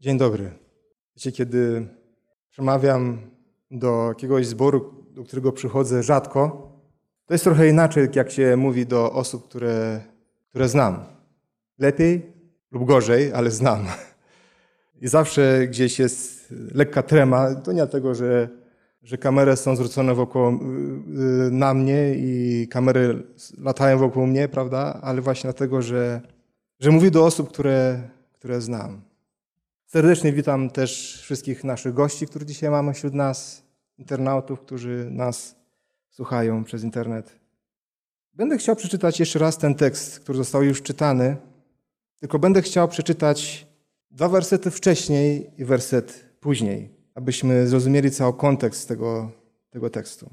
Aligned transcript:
Dzień 0.00 0.18
dobry. 0.18 0.50
Wiecie, 1.16 1.32
kiedy 1.32 1.86
przemawiam 2.50 3.18
do 3.70 4.08
jakiegoś 4.08 4.46
zboru, 4.46 5.04
do 5.10 5.24
którego 5.24 5.52
przychodzę 5.52 6.02
rzadko, 6.02 6.72
to 7.26 7.34
jest 7.34 7.44
trochę 7.44 7.68
inaczej, 7.68 8.08
jak 8.14 8.30
się 8.30 8.56
mówi 8.56 8.86
do 8.86 9.12
osób, 9.12 9.48
które, 9.48 10.00
które 10.48 10.68
znam. 10.68 11.04
Lepiej 11.78 12.32
lub 12.70 12.84
gorzej, 12.84 13.32
ale 13.32 13.50
znam. 13.50 13.86
I 15.02 15.08
zawsze 15.08 15.66
gdzieś 15.68 15.98
jest 15.98 16.54
lekka 16.74 17.02
trema. 17.02 17.54
To 17.54 17.72
nie 17.72 17.76
dlatego, 17.76 18.14
że, 18.14 18.48
że 19.02 19.18
kamery 19.18 19.56
są 19.56 19.76
zwrócone 19.76 20.14
wokół 20.14 20.48
y, 20.48 20.52
na 21.50 21.74
mnie 21.74 22.14
i 22.16 22.68
kamery 22.70 23.22
latają 23.58 23.98
wokół 23.98 24.26
mnie, 24.26 24.48
prawda? 24.48 25.00
Ale 25.02 25.20
właśnie 25.20 25.48
dlatego, 25.48 25.82
że, 25.82 26.20
że 26.80 26.90
mówię 26.90 27.10
do 27.10 27.26
osób, 27.26 27.48
które, 27.48 28.02
które 28.32 28.60
znam. 28.60 29.13
Serdecznie 29.94 30.32
witam 30.32 30.70
też 30.70 31.20
wszystkich 31.22 31.64
naszych 31.64 31.94
gości, 31.94 32.26
których 32.26 32.48
dzisiaj 32.48 32.70
mamy 32.70 32.94
wśród 32.94 33.14
nas, 33.14 33.62
internautów, 33.98 34.60
którzy 34.60 35.08
nas 35.10 35.56
słuchają 36.10 36.64
przez 36.64 36.82
internet. 36.82 37.40
Będę 38.32 38.58
chciał 38.58 38.76
przeczytać 38.76 39.20
jeszcze 39.20 39.38
raz 39.38 39.58
ten 39.58 39.74
tekst, 39.74 40.20
który 40.20 40.38
został 40.38 40.62
już 40.62 40.82
czytany, 40.82 41.36
tylko 42.20 42.38
będę 42.38 42.62
chciał 42.62 42.88
przeczytać 42.88 43.66
dwa 44.10 44.28
wersety 44.28 44.70
wcześniej 44.70 45.50
i 45.58 45.64
werset 45.64 46.24
później, 46.40 46.90
abyśmy 47.14 47.68
zrozumieli 47.68 48.10
cały 48.10 48.32
kontekst 48.32 48.88
tego, 48.88 49.30
tego 49.70 49.90
tekstu. 49.90 50.30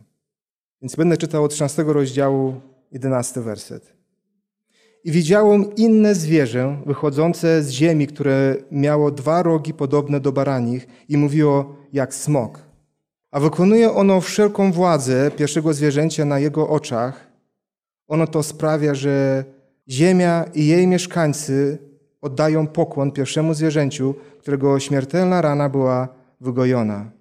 Więc 0.82 0.96
będę 0.96 1.18
czytał 1.18 1.44
od 1.44 1.52
13 1.52 1.84
rozdziału, 1.84 2.62
11 2.92 3.42
werset. 3.42 4.01
I 5.04 5.12
widziałem 5.12 5.76
inne 5.76 6.16
zwierzę 6.16 6.78
wychodzące 6.86 7.64
z 7.64 7.70
ziemi, 7.70 8.08
które 8.08 8.56
miało 8.72 9.12
dwa 9.12 9.44
rogi 9.44 9.74
podobne 9.74 10.20
do 10.20 10.32
baranich 10.32 10.88
i 11.10 11.18
mówiło 11.18 11.76
jak 11.94 12.14
smok. 12.14 12.60
A 13.32 13.40
wykonuje 13.40 13.92
ono 13.92 14.22
wszelką 14.22 14.72
władzę 14.72 15.32
pierwszego 15.32 15.74
zwierzęcia 15.74 16.26
na 16.26 16.40
jego 16.40 16.70
oczach. 16.70 17.32
Ono 18.08 18.28
to 18.28 18.44
sprawia, 18.44 18.96
że 18.96 19.44
ziemia 19.90 20.46
i 20.54 20.68
jej 20.68 20.88
mieszkańcy 20.88 21.78
oddają 22.22 22.68
pokłon 22.68 23.12
pierwszemu 23.12 23.54
zwierzęciu, 23.54 24.16
którego 24.40 24.80
śmiertelna 24.80 25.42
rana 25.42 25.70
była 25.70 26.08
wygojona. 26.42 27.12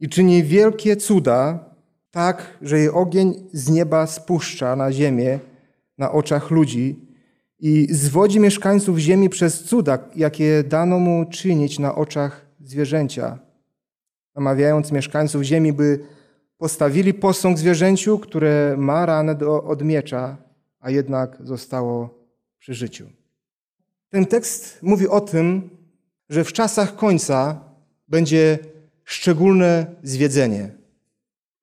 I 0.00 0.08
czyni 0.08 0.44
wielkie 0.44 0.96
cuda, 0.96 1.64
tak, 2.10 2.58
że 2.62 2.78
jej 2.78 2.88
ogień 2.90 3.48
z 3.52 3.70
nieba 3.70 4.06
spuszcza 4.06 4.76
na 4.76 4.92
ziemię 4.92 5.38
na 5.98 6.12
oczach 6.12 6.50
ludzi 6.50 7.11
i 7.62 7.86
zwodzi 7.90 8.40
mieszkańców 8.40 8.98
ziemi 8.98 9.28
przez 9.28 9.64
cuda, 9.64 9.98
jakie 10.16 10.64
dano 10.64 10.98
mu 10.98 11.26
czynić 11.30 11.78
na 11.78 11.94
oczach 11.94 12.46
zwierzęcia, 12.60 13.38
namawiając 14.34 14.92
mieszkańców 14.92 15.42
ziemi, 15.42 15.72
by 15.72 16.00
postawili 16.58 17.14
posąg 17.14 17.58
zwierzęciu, 17.58 18.18
które 18.18 18.74
ma 18.78 19.06
ranę 19.06 19.34
do, 19.34 19.64
od 19.64 19.82
miecza, 19.82 20.36
a 20.80 20.90
jednak 20.90 21.38
zostało 21.44 22.18
przy 22.58 22.74
życiu. 22.74 23.06
Ten 24.08 24.26
tekst 24.26 24.78
mówi 24.82 25.08
o 25.08 25.20
tym, 25.20 25.70
że 26.28 26.44
w 26.44 26.52
czasach 26.52 26.96
końca 26.96 27.60
będzie 28.08 28.58
szczególne 29.04 29.86
zwiedzenie, 30.02 30.70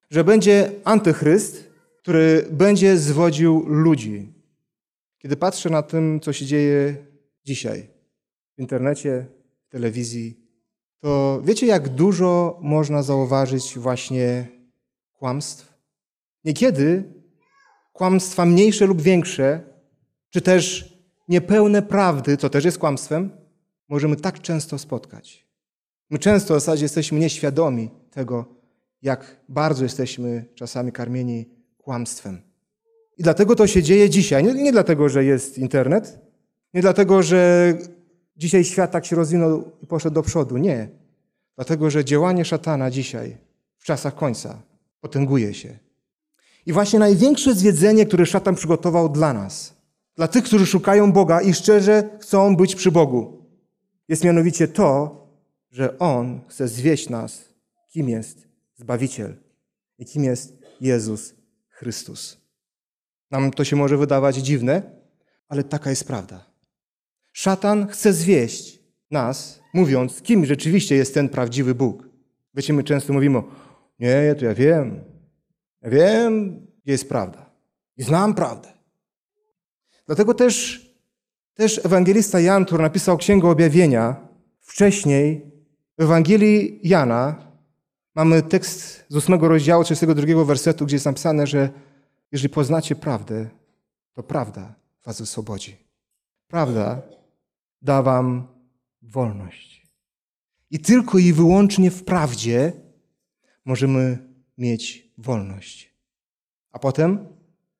że 0.09 0.23
będzie 0.23 0.71
antychryst, 0.83 1.69
który 1.97 2.45
będzie 2.51 2.97
zwodził 2.97 3.65
ludzi. 3.67 4.38
Kiedy 5.19 5.35
patrzę 5.37 5.69
na 5.69 5.81
tym, 5.81 6.19
co 6.19 6.33
się 6.33 6.45
dzieje 6.45 6.95
dzisiaj 7.45 7.89
w 8.57 8.61
internecie, 8.61 9.25
w 9.67 9.69
telewizji, 9.69 10.39
to 10.99 11.41
wiecie, 11.43 11.65
jak 11.67 11.89
dużo 11.89 12.59
można 12.61 13.03
zauważyć 13.03 13.79
właśnie 13.79 14.47
kłamstw? 15.13 15.73
Niekiedy 16.43 17.13
kłamstwa 17.93 18.45
mniejsze 18.45 18.85
lub 18.85 19.01
większe, 19.01 19.61
czy 20.29 20.41
też 20.41 20.93
niepełne 21.27 21.81
prawdy, 21.81 22.37
co 22.37 22.49
też 22.49 22.65
jest 22.65 22.77
kłamstwem, 22.77 23.31
możemy 23.89 24.15
tak 24.15 24.41
często 24.41 24.77
spotkać. 24.77 25.47
My 26.09 26.19
często 26.19 26.53
w 26.53 26.57
zasadzie 26.59 26.85
jesteśmy 26.85 27.19
nieświadomi 27.19 27.89
tego, 28.11 28.45
jak 29.01 29.39
bardzo 29.49 29.83
jesteśmy 29.83 30.45
czasami 30.55 30.91
karmieni 30.91 31.49
kłamstwem. 31.77 32.48
I 33.19 33.23
dlatego 33.23 33.55
to 33.55 33.67
się 33.67 33.83
dzieje 33.83 34.09
dzisiaj. 34.09 34.43
Nie, 34.43 34.53
nie 34.53 34.71
dlatego, 34.71 35.09
że 35.09 35.23
jest 35.23 35.57
internet, 35.57 36.19
nie 36.73 36.81
dlatego, 36.81 37.23
że 37.23 37.73
dzisiaj 38.37 38.63
świat 38.63 38.91
tak 38.91 39.05
się 39.05 39.15
rozwinął 39.15 39.71
i 39.81 39.87
poszedł 39.87 40.15
do 40.15 40.23
przodu. 40.23 40.57
Nie. 40.57 40.89
Dlatego, 41.55 41.89
że 41.89 42.05
działanie 42.05 42.45
szatana 42.45 42.91
dzisiaj, 42.91 43.37
w 43.77 43.83
czasach 43.83 44.15
końca, 44.15 44.61
potęguje 45.01 45.53
się. 45.53 45.79
I 46.65 46.73
właśnie 46.73 46.99
największe 46.99 47.55
zwiedzenie, 47.55 48.05
które 48.05 48.25
szatan 48.25 48.55
przygotował 48.55 49.09
dla 49.09 49.33
nas, 49.33 49.73
dla 50.15 50.27
tych, 50.27 50.43
którzy 50.43 50.65
szukają 50.65 51.11
Boga 51.11 51.41
i 51.41 51.53
szczerze 51.53 52.09
chcą 52.21 52.55
być 52.55 52.75
przy 52.75 52.91
Bogu, 52.91 53.45
jest 54.07 54.23
mianowicie 54.23 54.67
to, 54.67 55.19
że 55.71 55.99
On 55.99 56.41
chce 56.47 56.67
zwieść 56.67 57.09
nas, 57.09 57.45
kim 57.89 58.09
jest 58.09 58.47
Zbawiciel 58.75 59.35
i 59.97 60.05
kim 60.05 60.23
jest 60.23 60.57
Jezus 60.81 61.33
Chrystus. 61.69 62.39
Nam 63.31 63.51
to 63.51 63.63
się 63.63 63.75
może 63.75 63.97
wydawać 63.97 64.35
dziwne, 64.35 64.81
ale 65.47 65.63
taka 65.63 65.89
jest 65.89 66.07
prawda. 66.07 66.45
Szatan 67.33 67.87
chce 67.87 68.13
zwieść 68.13 68.79
nas, 69.11 69.61
mówiąc, 69.73 70.21
kim 70.21 70.45
rzeczywiście 70.45 70.95
jest 70.95 71.13
ten 71.13 71.29
prawdziwy 71.29 71.75
Bóg. 71.75 72.09
Wiecie, 72.53 72.73
my 72.73 72.83
często 72.83 73.13
mówimy, 73.13 73.41
nie, 73.99 74.35
to 74.39 74.45
ja 74.45 74.53
wiem. 74.53 75.03
Ja 75.81 75.89
wiem, 75.89 76.49
gdzie 76.83 76.91
jest 76.91 77.09
prawda. 77.09 77.49
I 77.97 78.03
znam 78.03 78.35
prawdę. 78.35 78.69
Dlatego 80.05 80.33
też, 80.33 80.85
też 81.53 81.85
ewangelista 81.85 82.39
Jan, 82.39 82.65
który 82.65 82.83
napisał 82.83 83.17
Księgę 83.17 83.49
Objawienia, 83.49 84.27
wcześniej 84.59 85.51
w 85.97 86.01
Ewangelii 86.01 86.79
Jana 86.83 87.51
mamy 88.15 88.41
tekst 88.41 89.05
z 89.09 89.15
8 89.15 89.39
rozdziału 89.41 89.83
32 89.83 90.45
wersetu, 90.45 90.85
gdzie 90.85 90.95
jest 90.95 91.05
napisane, 91.05 91.47
że 91.47 91.69
jeżeli 92.31 92.49
poznacie 92.49 92.95
prawdę, 92.95 93.49
to 94.13 94.23
prawda 94.23 94.75
was 95.05 95.21
oswobodzi. 95.21 95.77
Prawda 96.47 97.01
da 97.81 98.01
wam 98.01 98.47
wolność. 99.01 99.87
I 100.71 100.79
tylko 100.79 101.17
i 101.17 101.33
wyłącznie 101.33 101.91
w 101.91 102.03
prawdzie 102.03 102.73
możemy 103.65 104.17
mieć 104.57 105.11
wolność. 105.17 105.93
A 106.71 106.79
potem 106.79 107.27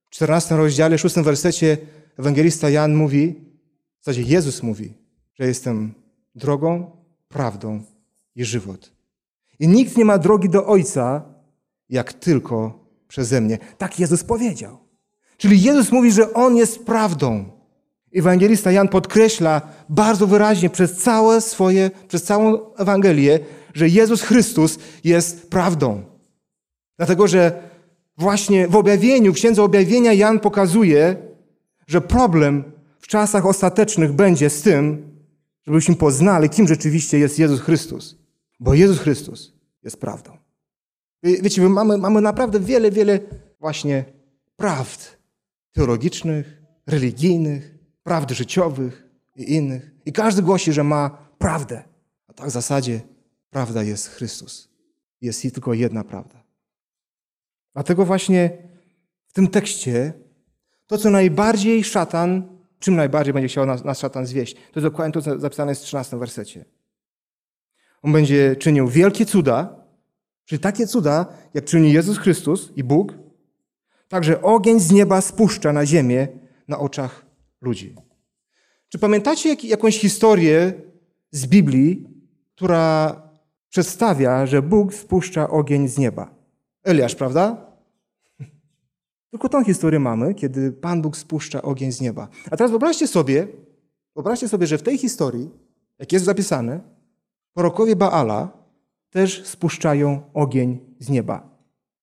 w 0.06 0.10
14 0.10 0.56
rozdziale, 0.58 0.98
6 0.98 1.16
wersecie 1.16 1.78
ewangelista 2.18 2.70
Jan 2.70 2.96
mówi, 2.96 3.36
w 4.00 4.06
zasadzie 4.06 4.22
Jezus 4.22 4.64
mówi, 4.64 4.94
że 5.34 5.48
jestem 5.48 5.94
drogą, 6.36 6.92
prawdą 7.28 7.84
i 8.36 8.46
żywot. 8.46 8.92
I 9.60 9.68
nikt 9.68 9.98
nie 9.98 10.06
ma 10.06 10.18
drogi 10.18 10.50
do 10.50 10.66
Ojca, 10.66 11.34
jak 11.90 12.14
tylko 12.14 12.86
przeze 13.10 13.42
mnie. 13.42 13.58
Tak 13.78 14.00
Jezus 14.00 14.24
powiedział. 14.24 14.78
Czyli 15.38 15.62
Jezus 15.62 15.92
mówi, 15.92 16.12
że 16.12 16.34
On 16.34 16.56
jest 16.56 16.86
prawdą. 16.86 17.46
Ewangelista 18.16 18.72
Jan 18.72 18.88
podkreśla 18.88 19.62
bardzo 19.90 20.28
wyraźnie 20.28 20.70
przez 20.70 20.98
całe 20.98 21.42
swoje, 21.42 21.92
przez 22.08 22.24
całą 22.24 22.74
Ewangelię, 22.76 23.40
że 23.74 23.90
Jezus 23.90 24.22
Chrystus 24.22 24.80
jest 25.04 25.50
prawdą. 25.50 26.04
Dlatego, 26.98 27.28
że 27.28 27.62
właśnie 28.18 28.68
w 28.68 28.76
objawieniu, 28.76 29.34
w 29.34 29.36
Księdze 29.36 29.64
Objawienia 29.64 30.14
Jan 30.14 30.40
pokazuje, 30.40 31.16
że 31.88 32.02
problem 32.02 32.64
w 33.00 33.08
czasach 33.08 33.46
ostatecznych 33.46 34.14
będzie 34.14 34.50
z 34.50 34.62
tym, 34.62 35.12
żebyśmy 35.68 35.96
poznali, 35.96 36.50
kim 36.50 36.68
rzeczywiście 36.68 37.20
jest 37.20 37.40
Jezus 37.40 37.62
Chrystus. 37.62 38.18
Bo 38.60 38.74
Jezus 38.74 39.00
Chrystus 39.00 39.54
jest 39.84 39.98
prawdą. 39.98 40.39
Wiecie, 41.24 41.62
my 41.62 41.70
mamy, 41.70 41.98
mamy 41.98 42.22
naprawdę 42.22 42.60
wiele, 42.60 42.92
wiele 42.92 43.20
właśnie 43.60 44.06
prawd 44.56 45.18
teologicznych, 45.72 46.62
religijnych, 46.88 47.76
prawd 48.04 48.32
życiowych 48.32 49.08
i 49.36 49.54
innych. 49.54 49.92
I 50.06 50.12
każdy 50.12 50.42
głosi, 50.42 50.74
że 50.74 50.84
ma 50.84 51.10
prawdę. 51.38 51.84
A 52.28 52.34
tak 52.34 52.48
w 52.48 52.52
zasadzie 52.52 53.02
prawda 53.50 53.84
jest 53.84 54.08
Chrystus. 54.08 54.70
Jest 55.22 55.42
tylko 55.42 55.74
jedna 55.74 56.04
prawda. 56.04 56.44
Dlatego 57.74 58.06
właśnie 58.06 58.58
w 59.28 59.34
tym 59.34 59.48
tekście 59.48 60.14
to, 60.88 60.98
co 60.98 61.10
najbardziej 61.10 61.84
szatan, 61.84 62.60
czym 62.80 62.96
najbardziej 62.96 63.34
będzie 63.34 63.48
chciał 63.48 63.66
nas, 63.66 63.84
nas 63.84 64.00
szatan 64.00 64.26
zwieść, 64.26 64.56
to 64.72 64.82
dokładnie 64.82 65.14
to, 65.14 65.22
co 65.22 65.40
zapisane 65.40 65.72
jest 65.72 65.82
w 65.82 65.86
13 65.86 66.18
wersecie. 66.18 66.66
On 68.02 68.12
będzie 68.12 68.56
czynił 68.56 68.88
wielkie 68.88 69.26
cuda, 69.26 69.79
Czyli 70.50 70.60
takie 70.60 70.88
cuda, 70.88 71.26
jak 71.54 71.66
czyni 71.66 71.94
Jezus 71.94 72.18
Chrystus 72.18 72.72
i 72.76 72.84
Bóg, 72.84 73.14
także 74.08 74.42
ogień 74.42 74.80
z 74.80 74.92
nieba 74.92 75.22
spuszcza 75.22 75.74
na 75.74 75.86
ziemię 75.86 76.28
na 76.68 76.80
oczach 76.80 77.26
ludzi. 77.62 77.96
Czy 78.90 79.00
pamiętacie 79.00 79.50
jak, 79.50 79.64
jakąś 79.64 80.00
historię 80.00 80.74
z 81.32 81.48
Biblii, 81.48 82.08
która 82.56 83.16
przedstawia, 83.70 84.46
że 84.46 84.62
Bóg 84.62 84.94
spuszcza 84.94 85.50
ogień 85.50 85.88
z 85.88 85.98
nieba. 85.98 86.36
Eliasz, 86.84 87.16
prawda? 87.16 87.66
Tylko 89.32 89.50
tą 89.50 89.64
historię 89.64 90.00
mamy, 90.00 90.34
kiedy 90.34 90.72
Pan 90.72 91.02
Bóg 91.02 91.18
spuszcza 91.18 91.62
ogień 91.62 91.92
z 91.92 92.02
nieba. 92.02 92.28
A 92.52 92.58
teraz 92.58 92.72
wyobraźcie 92.72 93.08
sobie, 93.08 93.48
wyobraźcie 94.16 94.48
sobie, 94.48 94.68
że 94.68 94.78
w 94.78 94.84
tej 94.84 94.98
historii, 94.98 95.50
jak 96.00 96.12
jest 96.12 96.26
zapisane, 96.26 96.80
prorokowie 97.54 97.96
Baala 97.96 98.59
też 99.10 99.46
spuszczają 99.46 100.22
ogień 100.34 100.80
z 101.00 101.10
nieba. 101.10 101.60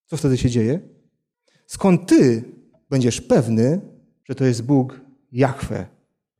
Co 0.06 0.16
wtedy 0.16 0.36
się 0.36 0.50
dzieje? 0.50 0.80
Skąd 1.66 2.08
ty 2.08 2.44
będziesz 2.90 3.20
pewny, 3.20 3.80
że 4.24 4.34
to 4.34 4.44
jest 4.44 4.62
Bóg 4.62 5.00
Jahwe, 5.32 5.86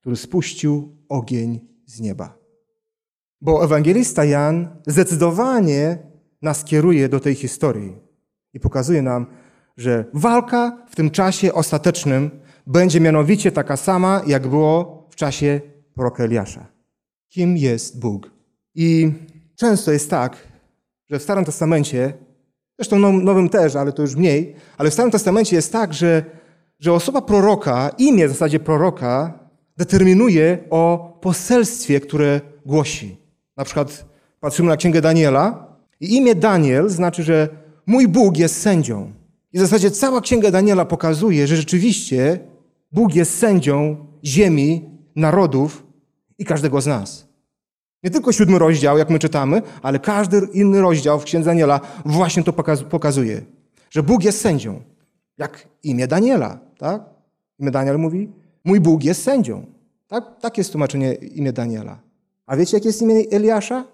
który 0.00 0.16
spuścił 0.16 0.96
ogień 1.08 1.60
z 1.86 2.00
nieba? 2.00 2.38
Bo 3.40 3.64
ewangelista 3.64 4.24
Jan 4.24 4.68
zdecydowanie 4.86 5.98
nas 6.42 6.64
kieruje 6.64 7.08
do 7.08 7.20
tej 7.20 7.34
historii 7.34 7.96
i 8.52 8.60
pokazuje 8.60 9.02
nam, 9.02 9.26
że 9.76 10.04
walka 10.14 10.86
w 10.90 10.96
tym 10.96 11.10
czasie 11.10 11.52
ostatecznym 11.52 12.30
będzie 12.66 13.00
mianowicie 13.00 13.52
taka 13.52 13.76
sama, 13.76 14.22
jak 14.26 14.46
było 14.48 15.06
w 15.10 15.16
czasie 15.16 15.60
proroka 15.94 16.24
Eliasza. 16.24 16.66
Kim 17.28 17.56
jest 17.56 18.00
Bóg? 18.00 18.30
I 18.74 19.12
często 19.56 19.92
jest 19.92 20.10
tak, 20.10 20.36
że 21.10 21.18
w 21.18 21.22
Starym 21.22 21.44
Testamencie, 21.44 22.12
zresztą 22.78 23.12
Nowym 23.12 23.48
też, 23.48 23.76
ale 23.76 23.92
to 23.92 24.02
już 24.02 24.16
mniej, 24.16 24.54
ale 24.78 24.90
w 24.90 24.92
Starym 24.92 25.12
Testamencie 25.12 25.56
jest 25.56 25.72
tak, 25.72 25.94
że, 25.94 26.24
że 26.78 26.92
osoba 26.92 27.22
proroka, 27.22 27.90
imię 27.98 28.28
w 28.28 28.30
zasadzie 28.30 28.60
proroka, 28.60 29.38
determinuje 29.76 30.58
o 30.70 31.12
poselstwie, 31.20 32.00
które 32.00 32.40
głosi. 32.66 33.16
Na 33.56 33.64
przykład 33.64 34.04
patrzymy 34.40 34.68
na 34.68 34.76
Księgę 34.76 35.00
Daniela 35.00 35.66
i 36.00 36.16
imię 36.16 36.34
Daniel 36.34 36.88
znaczy, 36.88 37.22
że 37.22 37.48
mój 37.86 38.08
Bóg 38.08 38.36
jest 38.36 38.60
sędzią. 38.60 39.12
I 39.52 39.58
w 39.58 39.60
zasadzie 39.60 39.90
cała 39.90 40.20
Księga 40.20 40.50
Daniela 40.50 40.84
pokazuje, 40.84 41.46
że 41.46 41.56
rzeczywiście 41.56 42.38
Bóg 42.92 43.14
jest 43.14 43.38
sędzią 43.38 44.06
ziemi, 44.24 44.90
narodów 45.16 45.86
i 46.38 46.44
każdego 46.44 46.80
z 46.80 46.86
nas. 46.86 47.25
Nie 48.06 48.10
tylko 48.10 48.32
siódmy 48.32 48.58
rozdział, 48.58 48.98
jak 48.98 49.10
my 49.10 49.18
czytamy, 49.18 49.62
ale 49.82 49.98
każdy 49.98 50.48
inny 50.52 50.80
rozdział 50.80 51.20
w 51.20 51.24
Księdze 51.24 51.50
Daniela 51.50 51.80
właśnie 52.04 52.42
to 52.42 52.52
pokazuje, 52.90 53.42
że 53.90 54.02
Bóg 54.02 54.24
jest 54.24 54.40
sędzią. 54.40 54.82
Jak 55.38 55.68
imię 55.82 56.06
Daniela, 56.06 56.58
tak? 56.78 57.02
Imię 57.58 57.70
Daniel 57.70 57.98
mówi, 57.98 58.32
mój 58.64 58.80
Bóg 58.80 59.04
jest 59.04 59.22
sędzią. 59.22 59.66
Tak, 60.08 60.24
tak 60.40 60.58
jest 60.58 60.72
tłumaczenie 60.72 61.14
imię 61.14 61.52
Daniela. 61.52 61.98
A 62.46 62.56
wiecie, 62.56 62.76
jakie 62.76 62.88
jest 62.88 63.02
imię 63.02 63.24
Eliasza? 63.30 63.84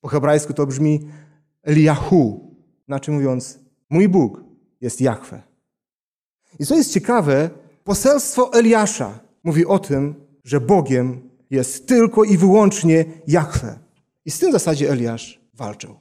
Po 0.00 0.08
hebrajsku 0.08 0.52
to 0.52 0.66
brzmi 0.66 1.00
Eliahu. 1.62 2.54
Znaczy 2.86 3.10
mówiąc, 3.10 3.58
mój 3.90 4.08
Bóg 4.08 4.44
jest 4.80 5.00
Jahwe. 5.00 5.42
I 6.58 6.66
co 6.66 6.76
jest 6.76 6.92
ciekawe, 6.92 7.50
poselstwo 7.84 8.52
Eliasza 8.52 9.18
mówi 9.44 9.66
o 9.66 9.78
tym, 9.78 10.14
że 10.44 10.60
Bogiem 10.60 11.29
jest 11.50 11.86
tylko 11.86 12.24
i 12.24 12.36
wyłącznie 12.36 13.04
Jahwe. 13.26 13.78
I 14.24 14.30
z 14.30 14.38
tym 14.38 14.50
w 14.50 14.52
zasadzie 14.52 14.90
Eliasz 14.90 15.40
walczył. 15.54 15.94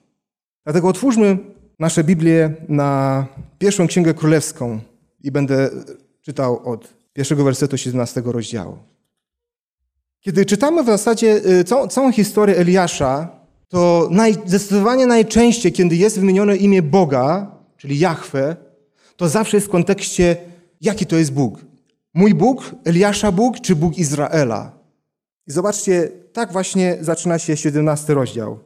Dlatego 0.63 0.88
otwórzmy 0.88 1.38
nasze 1.80 2.04
Biblię 2.04 2.56
na 2.69 3.25
pierwszą 3.60 3.88
Księgę 3.88 4.13
Królewską 4.13 4.80
i 5.24 5.31
będę 5.31 5.69
czytał 6.22 6.69
od 6.69 6.94
pierwszego 7.13 7.44
wersetu 7.44 7.78
17 7.78 8.22
rozdziału. 8.25 8.78
Kiedy 10.22 10.46
czytamy 10.46 10.84
w 10.84 10.86
zasadzie 10.86 11.42
y, 11.60 11.63
całą, 11.63 11.88
całą 11.88 12.12
historię 12.12 12.57
Eliasza, 12.57 13.30
to 13.68 14.07
naj, 14.12 14.34
zdecydowanie 14.45 15.07
najczęściej, 15.07 15.72
kiedy 15.72 15.95
jest 15.95 16.19
wymienione 16.19 16.56
imię 16.56 16.81
Boga, 16.81 17.52
czyli 17.78 18.00
Jahwe, 18.00 18.56
to 19.18 19.30
zawsze 19.30 19.57
jest 19.57 19.68
w 19.68 19.69
kontekście, 19.69 20.38
jaki 20.81 21.06
to 21.06 21.16
jest 21.16 21.34
Bóg. 21.34 21.66
Mój 22.13 22.34
Bóg, 22.34 22.75
Eliasza 22.86 23.31
Bóg, 23.31 23.60
czy 23.60 23.75
Bóg 23.75 23.98
Izraela? 23.98 24.79
I 25.50 25.54
zobaczcie, 25.54 26.12
tak 26.34 26.51
właśnie 26.51 26.98
zaczyna 27.01 27.40
się 27.40 27.57
17 27.57 28.13
rozdział. 28.13 28.60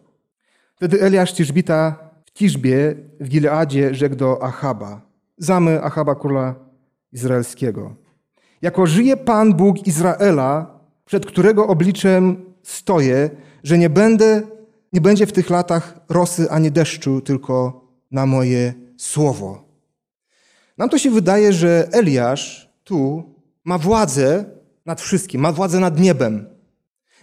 Wtedy 0.75 1.01
Eliasz 1.01 1.33
Tiszbita 1.33 2.09
w 2.25 2.31
Tiszbie 2.31 2.95
w 3.19 3.27
Gileadzie 3.27 3.95
rzekł 3.95 4.15
do 4.15 4.43
Achaba, 4.43 5.01
zamy 5.37 5.83
Achaba 5.83 6.15
króla 6.15 6.55
izraelskiego. 7.11 7.95
Jako 8.61 8.87
żyje 8.87 9.17
Pan 9.17 9.53
Bóg 9.53 9.87
Izraela, 9.87 10.79
przed 11.05 11.25
którego 11.25 11.67
obliczem 11.67 12.45
stoję, 12.63 13.29
że 13.63 13.77
nie 13.77 13.89
będę, 13.89 14.41
nie 14.93 15.01
będzie 15.01 15.25
w 15.25 15.33
tych 15.33 15.49
latach 15.49 15.99
rosy 16.09 16.51
ani 16.51 16.71
deszczu, 16.71 17.21
tylko 17.21 17.81
na 18.11 18.25
moje 18.25 18.73
słowo. 18.97 19.63
Nam 20.77 20.89
to 20.89 20.97
się 20.97 21.11
wydaje, 21.11 21.53
że 21.53 21.87
Eliasz 21.91 22.73
tu 22.83 23.23
ma 23.63 23.77
władzę 23.77 24.45
nad 24.85 25.01
wszystkim, 25.01 25.41
ma 25.41 25.51
władzę 25.51 25.79
nad 25.79 25.99
niebem. 25.99 26.52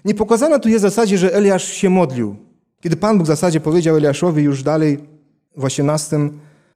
Nie 0.04 0.14
pokazano 0.14 0.58
tu 0.58 0.68
jest 0.68 0.84
w 0.84 0.88
zasadzie, 0.88 1.18
że 1.18 1.34
Eliasz 1.34 1.64
się 1.64 1.90
modlił. 1.90 2.36
Kiedy 2.80 2.96
Pan 2.96 3.18
Bóg 3.18 3.24
w 3.24 3.26
zasadzie 3.26 3.60
powiedział 3.60 3.96
Eliaszowi 3.96 4.42
już 4.42 4.62
dalej 4.62 4.98
w 5.56 5.64
18 5.64 6.18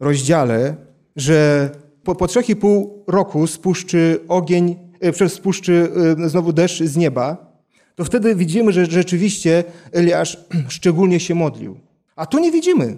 rozdziale, 0.00 0.76
że 1.17 1.71
po, 2.05 2.15
po 2.15 2.26
trzech 2.26 2.49
i 2.49 2.56
pół 2.56 3.05
roku 3.06 3.47
spuszczy 3.47 4.21
ogień, 4.29 4.76
e, 5.00 5.29
spuszczy 5.29 5.91
e, 6.25 6.29
znowu 6.29 6.53
deszcz 6.53 6.82
z 6.82 6.97
nieba, 6.97 7.55
to 7.94 8.05
wtedy 8.05 8.35
widzimy, 8.35 8.73
że 8.73 8.87
rzeczywiście 8.87 9.65
Eliasz 9.93 10.44
szczególnie 10.69 11.21
się 11.21 11.35
modlił. 11.35 11.76
A 12.17 12.26
tu 12.26 12.38
nie 12.38 12.53
widzimy. 12.53 12.97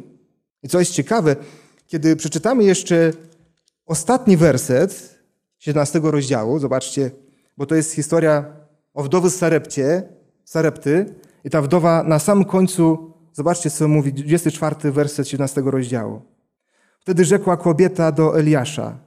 I 0.62 0.68
co 0.68 0.78
jest 0.78 0.92
ciekawe, 0.92 1.36
kiedy 1.86 2.16
przeczytamy 2.16 2.64
jeszcze 2.64 3.12
ostatni 3.86 4.36
werset 4.36 5.18
17 5.58 6.00
rozdziału, 6.02 6.58
zobaczcie, 6.58 7.10
bo 7.56 7.66
to 7.66 7.74
jest 7.74 7.92
historia 7.92 8.44
o 8.96 9.02
wdowy 9.02 9.30
Sarepcie, 9.30 10.02
Sarepty 10.44 11.14
i 11.44 11.50
ta 11.50 11.62
wdowa 11.62 12.02
na 12.02 12.18
samym 12.18 12.44
końcu, 12.44 13.12
zobaczcie 13.32 13.70
co 13.70 13.88
mówi, 13.88 14.12
24 14.12 14.92
werset 14.92 15.28
17 15.28 15.62
rozdziału. 15.64 16.22
Wtedy 17.00 17.24
rzekła 17.24 17.56
kobieta 17.56 18.12
do 18.12 18.38
Eliasza, 18.38 18.98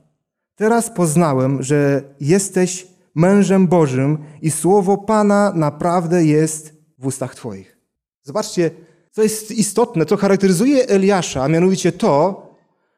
teraz 0.55 0.89
poznałem, 0.89 1.63
że 1.63 2.01
jesteś 2.19 2.87
mężem 3.15 3.67
Bożym 3.67 4.17
i 4.41 4.51
słowo 4.51 4.97
Pana 4.97 5.51
naprawdę 5.55 6.25
jest 6.25 6.73
w 6.97 7.05
ustach 7.05 7.35
Twoich. 7.35 7.77
Zobaczcie, 8.23 8.71
co 9.11 9.23
jest 9.23 9.51
istotne, 9.51 10.05
co 10.05 10.17
charakteryzuje 10.17 10.87
Eliasza, 10.87 11.43
a 11.43 11.47
mianowicie 11.47 11.91
to, 11.91 12.47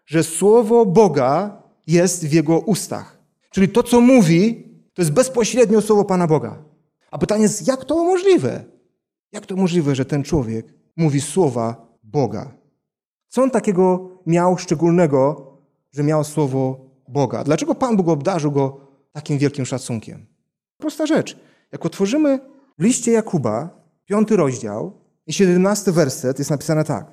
że 0.05 0.23
słowo 0.23 0.85
Boga 0.85 1.61
jest 1.87 2.27
w 2.27 2.33
jego 2.33 2.59
ustach. 2.59 3.17
Czyli 3.49 3.69
to, 3.69 3.83
co 3.83 4.01
mówi, 4.01 4.63
to 4.93 5.01
jest 5.01 5.11
bezpośrednio 5.11 5.81
słowo 5.81 6.05
Pana 6.05 6.27
Boga. 6.27 6.70
A 7.11 7.17
pytanie 7.17 7.43
jest, 7.43 7.67
jak 7.67 7.85
to 7.85 8.03
możliwe? 8.03 8.63
Jak 9.31 9.45
to 9.45 9.55
możliwe, 9.55 9.95
że 9.95 10.05
ten 10.05 10.23
człowiek 10.23 10.73
mówi 10.97 11.21
słowa 11.21 11.97
Boga? 12.03 12.53
Co 13.27 13.43
on 13.43 13.51
takiego 13.51 14.09
miał 14.25 14.57
szczególnego, 14.57 15.51
że 15.91 16.03
miał 16.03 16.23
słowo 16.23 16.85
Boga? 17.07 17.43
Dlaczego 17.43 17.75
Pan 17.75 17.97
Bóg 17.97 18.07
obdarzył 18.07 18.51
go 18.51 18.81
takim 19.11 19.37
wielkim 19.37 19.65
szacunkiem? 19.65 20.25
Prosta 20.77 21.05
rzecz. 21.05 21.37
Jak 21.71 21.85
otworzymy 21.85 22.39
liście 22.79 23.11
Jakuba, 23.11 23.69
piąty 24.05 24.35
rozdział 24.35 24.93
i 25.27 25.33
siedemnasty 25.33 25.91
werset, 25.91 26.39
jest 26.39 26.51
napisane 26.51 26.83
tak. 26.83 27.11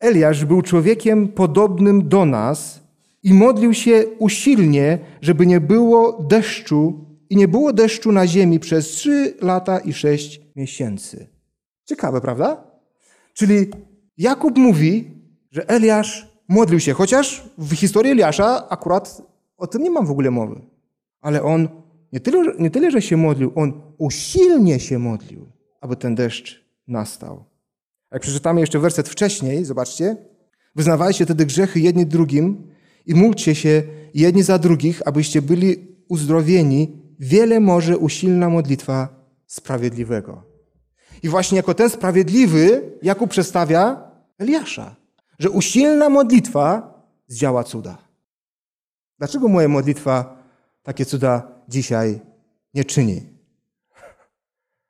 Eliasz 0.00 0.44
był 0.44 0.62
człowiekiem 0.62 1.28
podobnym 1.28 2.08
do 2.08 2.24
nas 2.24 2.80
i 3.22 3.34
modlił 3.34 3.74
się 3.74 4.04
usilnie, 4.18 4.98
żeby 5.20 5.46
nie 5.46 5.60
było 5.60 6.22
deszczu 6.22 7.09
i 7.30 7.36
nie 7.36 7.48
było 7.48 7.72
deszczu 7.72 8.12
na 8.12 8.26
ziemi 8.26 8.60
przez 8.60 8.88
trzy 8.88 9.34
lata 9.40 9.78
i 9.78 9.92
sześć 9.92 10.40
miesięcy. 10.56 11.26
Ciekawe, 11.84 12.20
prawda? 12.20 12.64
Czyli 13.34 13.66
Jakub 14.18 14.58
mówi, 14.58 15.10
że 15.50 15.68
Eliasz 15.68 16.28
modlił 16.48 16.80
się, 16.80 16.92
chociaż 16.92 17.50
w 17.58 17.74
historii 17.74 18.12
Eliasza 18.12 18.68
akurat 18.68 19.22
o 19.56 19.66
tym 19.66 19.82
nie 19.82 19.90
mam 19.90 20.06
w 20.06 20.10
ogóle 20.10 20.30
mowy. 20.30 20.60
Ale 21.20 21.42
on 21.42 21.68
nie 22.12 22.20
tyle, 22.20 22.52
nie 22.58 22.70
tyle, 22.70 22.90
że 22.90 23.02
się 23.02 23.16
modlił, 23.16 23.52
on 23.54 23.82
usilnie 23.98 24.80
się 24.80 24.98
modlił, 24.98 25.46
aby 25.80 25.96
ten 25.96 26.14
deszcz 26.14 26.64
nastał. 26.88 27.44
Jak 28.12 28.22
przeczytamy 28.22 28.60
jeszcze 28.60 28.78
werset 28.78 29.08
wcześniej, 29.08 29.64
zobaczcie, 29.64 30.16
wyznawajcie 30.74 31.24
wtedy 31.24 31.46
grzechy 31.46 31.80
jedni 31.80 32.06
drugim 32.06 32.66
i 33.06 33.14
módlcie 33.14 33.54
się 33.54 33.82
jedni 34.14 34.42
za 34.42 34.58
drugich, 34.58 35.02
abyście 35.04 35.42
byli 35.42 35.96
uzdrowieni 36.08 36.99
wiele 37.20 37.60
może 37.60 37.98
usilna 37.98 38.48
modlitwa 38.48 39.08
sprawiedliwego. 39.46 40.42
I 41.22 41.28
właśnie 41.28 41.56
jako 41.56 41.74
ten 41.74 41.90
sprawiedliwy 41.90 42.92
Jakub 43.02 43.30
przedstawia 43.30 44.10
Eliasza, 44.38 44.96
że 45.38 45.50
usilna 45.50 46.08
modlitwa 46.08 46.94
zdziała 47.26 47.64
cuda. 47.64 47.98
Dlaczego 49.18 49.48
moja 49.48 49.68
modlitwa 49.68 50.42
takie 50.82 51.04
cuda 51.04 51.48
dzisiaj 51.68 52.20
nie 52.74 52.84
czyni? 52.84 53.22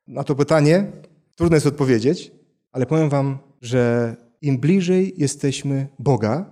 Na 0.07 0.25
to 0.25 0.35
pytanie 0.35 0.93
trudno 1.37 1.57
jest 1.57 1.67
odpowiedzieć, 1.67 2.33
ale 2.73 2.87
powiem 2.87 3.09
wam, 3.09 3.39
że 3.61 4.17
im 4.43 4.59
bliżej 4.59 5.15
jesteśmy 5.17 5.89
Boga, 5.99 6.51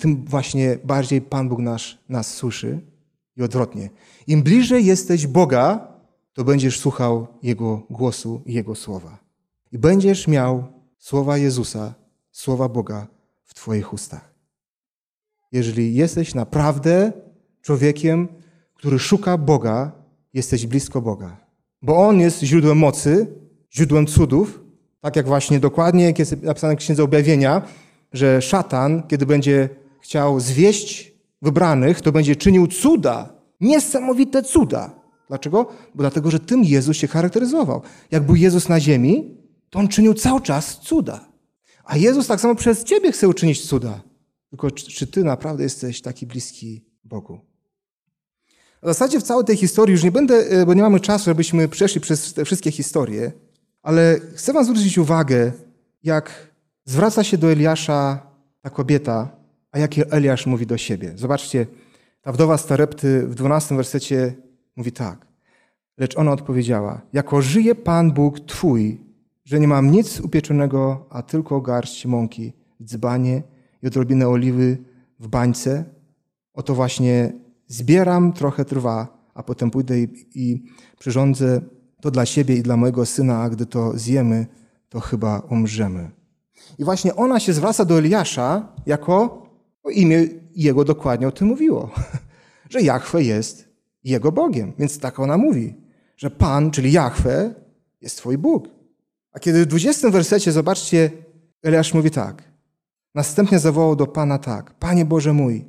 tym 0.00 0.24
właśnie 0.24 0.78
bardziej 0.84 1.20
Pan 1.20 1.48
Bóg 1.48 1.60
nasz, 1.60 1.98
nas 2.08 2.34
słyszy 2.34 2.80
i 3.36 3.42
odwrotnie. 3.42 3.90
Im 4.26 4.42
bliżej 4.42 4.84
jesteś 4.84 5.26
Boga, 5.26 5.88
to 6.32 6.44
będziesz 6.44 6.80
słuchał 6.80 7.26
Jego 7.42 7.82
głosu 7.90 8.42
i 8.46 8.54
Jego 8.54 8.74
słowa. 8.74 9.18
I 9.72 9.78
będziesz 9.78 10.28
miał 10.28 10.64
słowa 10.98 11.38
Jezusa, 11.38 11.94
słowa 12.32 12.68
Boga 12.68 13.06
w 13.44 13.54
Twoich 13.54 13.92
ustach. 13.92 14.34
Jeżeli 15.52 15.94
jesteś 15.94 16.34
naprawdę 16.34 17.12
człowiekiem, 17.62 18.28
który 18.74 18.98
szuka 18.98 19.38
Boga, 19.38 19.92
jesteś 20.34 20.66
blisko 20.66 21.02
Boga. 21.02 21.36
Bo 21.82 21.96
On 22.08 22.20
jest 22.20 22.42
źródłem 22.42 22.78
mocy, 22.78 23.26
źródłem 23.72 24.06
cudów, 24.06 24.60
tak 25.00 25.16
jak 25.16 25.26
właśnie 25.26 25.60
dokładnie, 25.60 26.04
jak 26.04 26.18
jest 26.18 26.42
napisane 26.42 26.74
w 26.74 26.78
Księdze 26.78 27.02
Objawienia, 27.02 27.62
że 28.12 28.42
szatan, 28.42 29.02
kiedy 29.08 29.26
będzie 29.26 29.68
chciał 30.00 30.40
zwieść 30.40 31.15
wybranych, 31.42 32.00
to 32.00 32.12
będzie 32.12 32.36
czynił 32.36 32.66
cuda, 32.66 33.34
niesamowite 33.60 34.42
cuda. 34.42 35.00
Dlaczego? 35.28 35.64
Bo 35.94 36.02
dlatego, 36.02 36.30
że 36.30 36.40
tym 36.40 36.64
Jezus 36.64 36.96
się 36.96 37.06
charakteryzował. 37.06 37.82
Jak 38.10 38.22
był 38.22 38.36
Jezus 38.36 38.68
na 38.68 38.80
ziemi, 38.80 39.36
to 39.70 39.78
On 39.78 39.88
czynił 39.88 40.14
cały 40.14 40.40
czas 40.40 40.80
cuda. 40.80 41.28
A 41.84 41.96
Jezus 41.96 42.26
tak 42.26 42.40
samo 42.40 42.54
przez 42.54 42.84
ciebie 42.84 43.12
chce 43.12 43.28
uczynić 43.28 43.68
cuda. 43.68 44.00
Tylko 44.50 44.70
czy, 44.70 44.86
czy 44.86 45.06
ty 45.06 45.24
naprawdę 45.24 45.62
jesteś 45.62 46.02
taki 46.02 46.26
bliski 46.26 46.84
Bogu? 47.04 47.40
W 48.82 48.86
zasadzie 48.86 49.20
w 49.20 49.22
całej 49.22 49.44
tej 49.44 49.56
historii 49.56 49.92
już 49.92 50.02
nie 50.02 50.12
będę, 50.12 50.34
e, 50.34 50.66
bo 50.66 50.74
nie 50.74 50.82
mamy 50.82 51.00
czasu, 51.00 51.24
żebyśmy 51.24 51.68
przeszli 51.68 52.00
przez 52.00 52.34
te 52.34 52.44
wszystkie 52.44 52.70
historie, 52.70 53.32
ale 53.82 54.20
chcę 54.34 54.52
wam 54.52 54.64
zwrócić 54.64 54.98
uwagę, 54.98 55.52
jak 56.02 56.50
zwraca 56.84 57.24
się 57.24 57.38
do 57.38 57.52
Eliasza 57.52 58.26
ta 58.62 58.70
kobieta, 58.70 59.35
a 59.76 59.78
jakie 59.78 60.10
Eliasz 60.10 60.46
mówi 60.46 60.66
do 60.66 60.78
siebie. 60.78 61.12
Zobaczcie, 61.16 61.66
ta 62.22 62.32
wdowa 62.32 62.56
Starepty 62.58 63.26
w 63.26 63.34
12 63.34 63.76
wersecie 63.76 64.34
mówi 64.76 64.92
tak. 64.92 65.26
Lecz 65.98 66.18
ona 66.18 66.32
odpowiedziała, 66.32 67.02
jako 67.12 67.42
żyje 67.42 67.74
Pan 67.74 68.12
Bóg 68.12 68.40
Twój, 68.40 69.00
że 69.44 69.60
nie 69.60 69.68
mam 69.68 69.90
nic 69.90 70.20
upieczonego, 70.20 71.06
a 71.10 71.22
tylko 71.22 71.60
garść 71.60 72.06
mąki 72.06 72.52
w 72.80 72.84
dzbanie 72.84 73.42
i 73.82 73.86
odrobinę 73.86 74.28
oliwy 74.28 74.78
w 75.20 75.28
bańce, 75.28 75.84
oto 76.54 76.74
właśnie 76.74 77.32
zbieram 77.66 78.32
trochę 78.32 78.64
trwa, 78.64 79.28
a 79.34 79.42
potem 79.42 79.70
pójdę 79.70 79.98
i, 79.98 80.08
i 80.34 80.64
przyrządzę 80.98 81.60
to 82.00 82.10
dla 82.10 82.26
siebie 82.26 82.56
i 82.56 82.62
dla 82.62 82.76
mojego 82.76 83.06
syna, 83.06 83.42
a 83.42 83.50
gdy 83.50 83.66
to 83.66 83.98
zjemy, 83.98 84.46
to 84.88 85.00
chyba 85.00 85.38
umrzemy. 85.38 86.10
I 86.78 86.84
właśnie 86.84 87.16
ona 87.16 87.40
się 87.40 87.52
zwraca 87.52 87.84
do 87.84 87.98
Eliasza 87.98 88.68
jako 88.86 89.45
imię 89.90 90.28
jego 90.54 90.84
dokładnie 90.84 91.28
o 91.28 91.32
tym 91.32 91.48
mówiło, 91.48 91.90
że 92.70 92.82
Jahwe 92.82 93.22
jest 93.22 93.68
jego 94.04 94.32
Bogiem. 94.32 94.72
Więc 94.78 94.98
tak 94.98 95.18
ona 95.18 95.38
mówi, 95.38 95.74
że 96.16 96.30
Pan, 96.30 96.70
czyli 96.70 96.92
Jahwe, 96.92 97.54
jest 98.00 98.16
twój 98.16 98.38
Bóg. 98.38 98.68
A 99.32 99.38
kiedy 99.38 99.62
w 99.62 99.66
20 99.66 100.10
wersecie, 100.10 100.52
zobaczcie, 100.52 101.10
Eliasz 101.62 101.94
mówi 101.94 102.10
tak. 102.10 102.42
Następnie 103.14 103.58
zawołał 103.58 103.96
do 103.96 104.06
Pana 104.06 104.38
tak. 104.38 104.74
Panie 104.74 105.04
Boże 105.04 105.32
mój, 105.32 105.64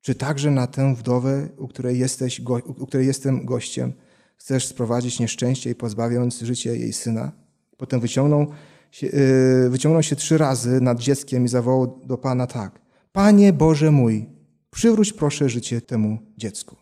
czy 0.00 0.14
także 0.14 0.50
na 0.50 0.66
tę 0.66 0.94
wdowę, 0.94 1.48
u 1.58 1.68
której, 1.68 1.98
jesteś, 1.98 2.40
u 2.64 2.86
której 2.86 3.06
jestem 3.06 3.44
gościem, 3.44 3.92
chcesz 4.36 4.66
sprowadzić 4.66 5.20
nieszczęście 5.20 5.70
i 5.70 5.74
pozbawiając 5.74 6.40
życie 6.40 6.76
jej 6.76 6.92
syna? 6.92 7.32
Potem 7.76 8.00
wyciągnął 8.00 8.46
się, 8.90 9.06
yy, 9.06 9.70
wyciągnął 9.70 10.02
się 10.02 10.16
trzy 10.16 10.38
razy 10.38 10.80
nad 10.80 10.98
dzieckiem 10.98 11.44
i 11.44 11.48
zawołał 11.48 12.00
do 12.04 12.18
Pana 12.18 12.46
tak. 12.46 12.83
Panie 13.14 13.52
Boże 13.52 13.90
mój, 13.90 14.26
przywróć 14.70 15.12
proszę 15.12 15.48
życie 15.48 15.80
temu 15.80 16.18
dziecku. 16.36 16.76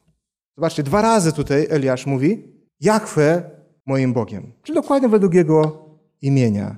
Zobaczcie, 0.56 0.82
dwa 0.82 1.02
razy 1.02 1.32
tutaj 1.32 1.66
Eliasz 1.70 2.06
mówi, 2.06 2.44
Jachwę 2.80 3.50
moim 3.86 4.12
Bogiem. 4.12 4.52
Czyli 4.62 4.76
dokładnie 4.76 5.08
według 5.08 5.34
jego 5.34 5.84
imienia. 6.22 6.76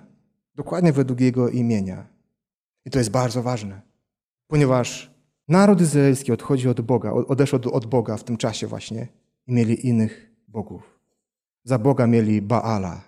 Dokładnie 0.54 0.92
według 0.92 1.20
jego 1.20 1.48
imienia. 1.48 2.06
I 2.84 2.90
to 2.90 2.98
jest 2.98 3.10
bardzo 3.10 3.42
ważne, 3.42 3.80
ponieważ 4.46 5.14
naród 5.48 5.80
izraelski 5.80 6.32
odchodzi 6.32 6.68
od 6.68 6.80
Boga, 6.80 7.12
odeszł 7.12 7.56
od 7.72 7.86
Boga 7.86 8.16
w 8.16 8.24
tym 8.24 8.36
czasie 8.36 8.66
właśnie 8.66 9.08
i 9.46 9.52
mieli 9.52 9.86
innych 9.86 10.30
bogów. 10.48 11.00
Za 11.64 11.78
Boga 11.78 12.06
mieli 12.06 12.42
Baala. 12.42 13.02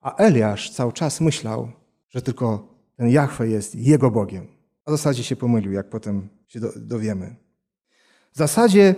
A 0.00 0.16
Eliasz 0.16 0.70
cały 0.70 0.92
czas 0.92 1.20
myślał, 1.20 1.68
że 2.08 2.22
tylko 2.22 2.68
ten 2.96 3.08
Jachwę 3.08 3.48
jest 3.48 3.74
jego 3.74 4.10
Bogiem. 4.10 4.59
A 4.84 4.90
w 4.90 4.94
zasadzie 4.94 5.24
się 5.24 5.36
pomylił, 5.36 5.72
jak 5.72 5.90
potem 5.90 6.28
się 6.46 6.60
dowiemy. 6.76 7.36
W 8.32 8.38
zasadzie, 8.38 8.94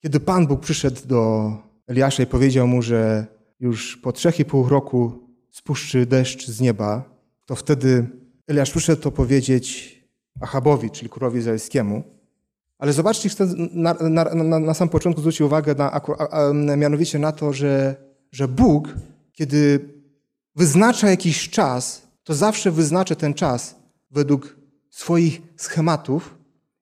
kiedy 0.00 0.20
Pan 0.20 0.46
Bóg 0.46 0.60
przyszedł 0.60 1.00
do 1.06 1.52
Eliasza 1.86 2.22
i 2.22 2.26
powiedział 2.26 2.66
mu, 2.66 2.82
że 2.82 3.26
już 3.60 3.96
po 3.96 4.12
trzech 4.12 4.40
i 4.40 4.44
pół 4.44 4.68
roku 4.68 5.28
spuszczy 5.50 6.06
deszcz 6.06 6.46
z 6.46 6.60
nieba, 6.60 7.04
to 7.46 7.56
wtedy 7.56 8.06
Eliasz 8.46 8.70
przyszedł 8.70 9.02
to 9.02 9.10
powiedzieć 9.10 9.96
Achabowi, 10.40 10.90
czyli 10.90 11.10
królowi 11.10 11.38
izraelskiemu. 11.38 12.02
Ale 12.78 12.92
zobaczcie, 12.92 13.28
chcę 13.28 13.46
na, 13.72 13.94
na, 13.94 14.24
na, 14.24 14.58
na 14.58 14.74
sam 14.74 14.88
początku 14.88 15.20
zwrócić 15.20 15.40
uwagę 15.40 15.74
na, 15.74 15.92
a, 15.92 16.00
a, 16.30 16.52
mianowicie 16.52 17.18
na 17.18 17.32
to, 17.32 17.52
że, 17.52 17.96
że 18.32 18.48
Bóg, 18.48 18.94
kiedy 19.32 19.88
wyznacza 20.56 21.10
jakiś 21.10 21.50
czas, 21.50 22.02
to 22.24 22.34
zawsze 22.34 22.70
wyznacza 22.70 23.14
ten 23.14 23.34
czas 23.34 23.76
według 24.10 24.56
swoich 24.90 25.42
schematów 25.56 26.38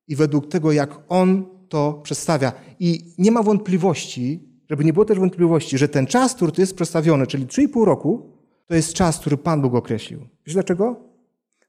i 0.08 0.16
według 0.16 0.48
tego, 0.48 0.72
jak 0.72 1.00
On 1.08 1.46
to 1.68 2.00
przedstawia. 2.02 2.52
I 2.80 3.14
nie 3.18 3.30
ma 3.30 3.42
wątpliwości, 3.42 4.48
żeby 4.70 4.84
nie 4.84 4.92
było 4.92 5.04
też 5.04 5.18
wątpliwości, 5.18 5.78
że 5.78 5.88
ten 5.88 6.06
czas, 6.06 6.34
który 6.34 6.52
tu 6.52 6.60
jest 6.60 6.74
przedstawiony, 6.74 7.26
czyli 7.26 7.46
3,5 7.46 7.84
roku, 7.84 8.32
to 8.66 8.74
jest 8.74 8.92
czas, 8.92 9.18
który 9.18 9.36
Pan 9.36 9.62
Bóg 9.62 9.74
określił. 9.74 10.20
Wiesz 10.46 10.54
dlaczego? 10.54 10.96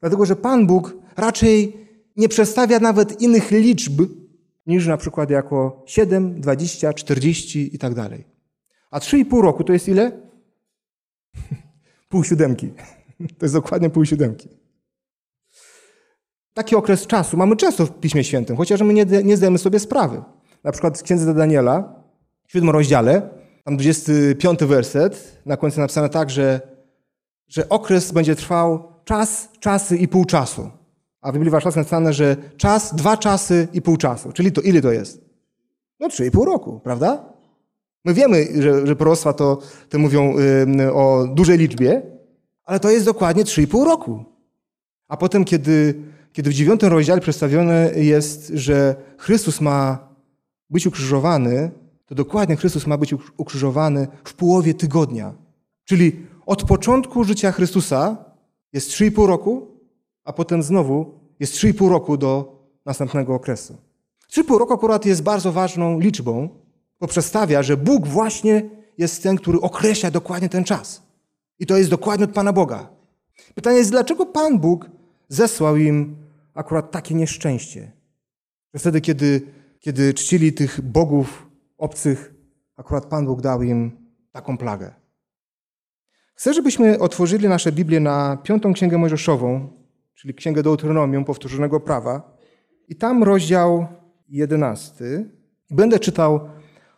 Dlatego, 0.01 0.25
że 0.25 0.35
Pan 0.35 0.67
Bóg 0.67 0.97
raczej 1.17 1.77
nie 2.17 2.29
przedstawia 2.29 2.79
nawet 2.79 3.21
innych 3.21 3.51
liczb 3.51 4.01
niż 4.67 4.87
na 4.87 4.97
przykład 4.97 5.29
jako 5.29 5.83
7, 5.85 6.41
20, 6.41 6.93
40 6.93 7.75
i 7.75 7.79
tak 7.79 7.93
dalej. 7.93 8.23
A 8.91 8.99
3,5 8.99 9.41
roku 9.41 9.63
to 9.63 9.73
jest 9.73 9.87
ile? 9.87 10.11
pół 12.09 12.23
siódemki. 12.23 12.71
To 13.37 13.45
jest 13.45 13.53
dokładnie 13.53 13.89
pół 13.89 14.05
siódemki. 14.05 14.58
Taki 16.59 16.75
okres 16.75 17.07
czasu 17.07 17.37
mamy 17.37 17.55
często 17.55 17.85
w 17.85 17.99
Piśmie 17.99 18.23
Świętym, 18.23 18.57
chociaż 18.57 18.81
my 18.81 18.93
nie, 18.93 19.05
nie 19.05 19.37
zdajemy 19.37 19.57
sobie 19.57 19.79
sprawy. 19.79 20.21
Na 20.63 20.71
przykład 20.71 20.99
w 20.99 21.03
Księdze 21.03 21.33
Daniela, 21.33 22.03
w 22.47 22.51
siódmym 22.51 22.73
rozdziale, 22.73 23.29
tam 23.63 23.77
25 23.77 24.59
werset, 24.59 25.41
na 25.45 25.57
końcu 25.57 25.79
napisane 25.79 26.09
tak, 26.09 26.29
że, 26.29 26.61
że 27.47 27.69
okres 27.69 28.11
będzie 28.11 28.35
trwał 28.35 28.93
czas, 29.03 29.49
czasy 29.59 29.97
i 29.97 30.07
pół 30.07 30.25
czasu. 30.25 30.71
A 31.21 31.31
w 31.31 31.33
Biblii 31.33 31.51
Warszawskiej 31.51 31.81
napisane, 31.81 32.13
że 32.13 32.35
czas, 32.57 32.95
dwa 32.95 33.17
czasy 33.17 33.67
i 33.73 33.81
pół 33.81 33.97
czasu. 33.97 34.31
Czyli 34.31 34.51
to 34.51 34.61
ile 34.61 34.81
to 34.81 34.91
jest? 34.91 35.25
No 35.99 36.09
trzy 36.09 36.25
i 36.25 36.31
pół 36.31 36.45
roku, 36.45 36.79
prawda? 36.79 37.33
My 38.05 38.13
wiemy, 38.13 38.47
że, 38.61 38.87
że 38.87 38.95
proroctwa 38.95 39.33
to, 39.33 39.59
to 39.89 39.99
mówią 39.99 40.33
yy, 40.77 40.93
o 40.93 41.27
dużej 41.33 41.57
liczbie, 41.57 42.01
ale 42.65 42.79
to 42.79 42.89
jest 42.89 43.05
dokładnie 43.05 43.43
trzy 43.43 43.61
i 43.61 43.67
pół 43.67 43.85
roku. 43.85 44.25
A 45.07 45.17
potem, 45.17 45.45
kiedy, 45.45 46.09
kiedy 46.39 46.49
w 46.49 46.53
dziewiątym 46.53 46.89
rozdziale 46.89 47.21
przedstawione 47.21 47.91
jest, 47.95 48.51
że 48.53 48.95
Chrystus 49.17 49.61
ma 49.61 50.07
być 50.69 50.87
ukrzyżowany, 50.87 51.71
to 52.05 52.15
dokładnie 52.15 52.55
Chrystus 52.55 52.87
ma 52.87 52.97
być 52.97 53.15
ukrzyżowany 53.37 54.07
w 54.23 54.33
połowie 54.33 54.73
tygodnia. 54.73 55.33
Czyli 55.85 56.25
od 56.45 56.63
początku 56.63 57.23
życia 57.23 57.51
Chrystusa 57.51 58.17
jest 58.73 58.89
3,5 58.89 59.27
roku, 59.27 59.67
a 60.23 60.33
potem 60.33 60.63
znowu 60.63 61.19
jest 61.39 61.53
3,5 61.53 61.89
roku 61.89 62.17
do 62.17 62.59
następnego 62.85 63.35
okresu. 63.35 63.77
3,5 64.31 64.57
roku 64.59 64.73
akurat 64.73 65.05
jest 65.05 65.23
bardzo 65.23 65.51
ważną 65.51 65.99
liczbą, 65.99 66.49
bo 66.99 67.07
przedstawia, 67.07 67.63
że 67.63 67.77
Bóg 67.77 68.07
właśnie 68.07 68.69
jest 68.97 69.23
ten, 69.23 69.37
który 69.37 69.61
określa 69.61 70.11
dokładnie 70.11 70.49
ten 70.49 70.63
czas. 70.63 71.01
I 71.59 71.65
to 71.65 71.77
jest 71.77 71.89
dokładnie 71.89 72.25
od 72.25 72.31
Pana 72.31 72.53
Boga. 72.53 72.89
Pytanie 73.55 73.77
jest, 73.77 73.91
dlaczego 73.91 74.25
Pan 74.25 74.59
Bóg 74.59 74.89
zesłał 75.29 75.77
im 75.77 76.28
akurat 76.59 76.91
takie 76.91 77.15
nieszczęście? 77.15 77.91
Że 78.73 78.79
wtedy, 78.79 79.01
kiedy, 79.01 79.41
kiedy 79.79 80.13
czcili 80.13 80.53
tych 80.53 80.81
bogów 80.81 81.49
obcych, 81.77 82.33
akurat 82.77 83.05
Pan 83.05 83.25
Bóg 83.25 83.41
dał 83.41 83.63
im 83.63 83.91
taką 84.31 84.57
plagę. 84.57 84.93
Chcę, 86.35 86.53
żebyśmy 86.53 86.99
otworzyli 86.99 87.47
nasze 87.47 87.71
Biblię 87.71 87.99
na 87.99 88.37
piątą 88.43 88.73
księgę 88.73 88.97
Mojżeszową, 88.97 89.69
czyli 90.13 90.33
księgę 90.33 90.63
Deuteronomium, 90.63 91.25
powtórzonego 91.25 91.79
prawa. 91.79 92.37
I 92.87 92.95
tam 92.95 93.23
rozdział 93.23 93.87
jedenasty. 94.27 95.29
Będę 95.69 95.99
czytał 95.99 96.49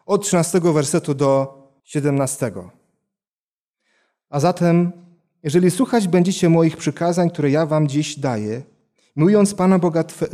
od 0.06 0.24
13 0.24 0.60
wersetu 0.60 1.13
do 1.13 1.58
17. 1.84 2.51
A 4.30 4.39
zatem 4.39 4.91
jeżeli 5.44 5.72
słuchać 5.72 6.08
będziecie 6.08 6.50
moich 6.50 6.77
przykazań, 6.77 7.30
które 7.30 7.50
ja 7.50 7.65
wam 7.65 7.88
dziś 7.88 8.20
daję, 8.20 8.71
miłując 9.15 9.53
Pana 9.53 9.80
Boga, 9.80 10.03
Twe, 10.03 10.27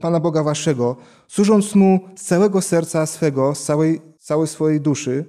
Pana 0.00 0.20
Boga 0.20 0.42
waszego, 0.42 0.96
służąc 1.28 1.74
Mu 1.74 2.00
z 2.16 2.22
całego 2.22 2.60
serca 2.60 3.06
swego, 3.06 3.54
z 3.54 3.64
całej, 3.64 4.00
całej 4.18 4.48
swojej 4.48 4.80
duszy, 4.80 5.24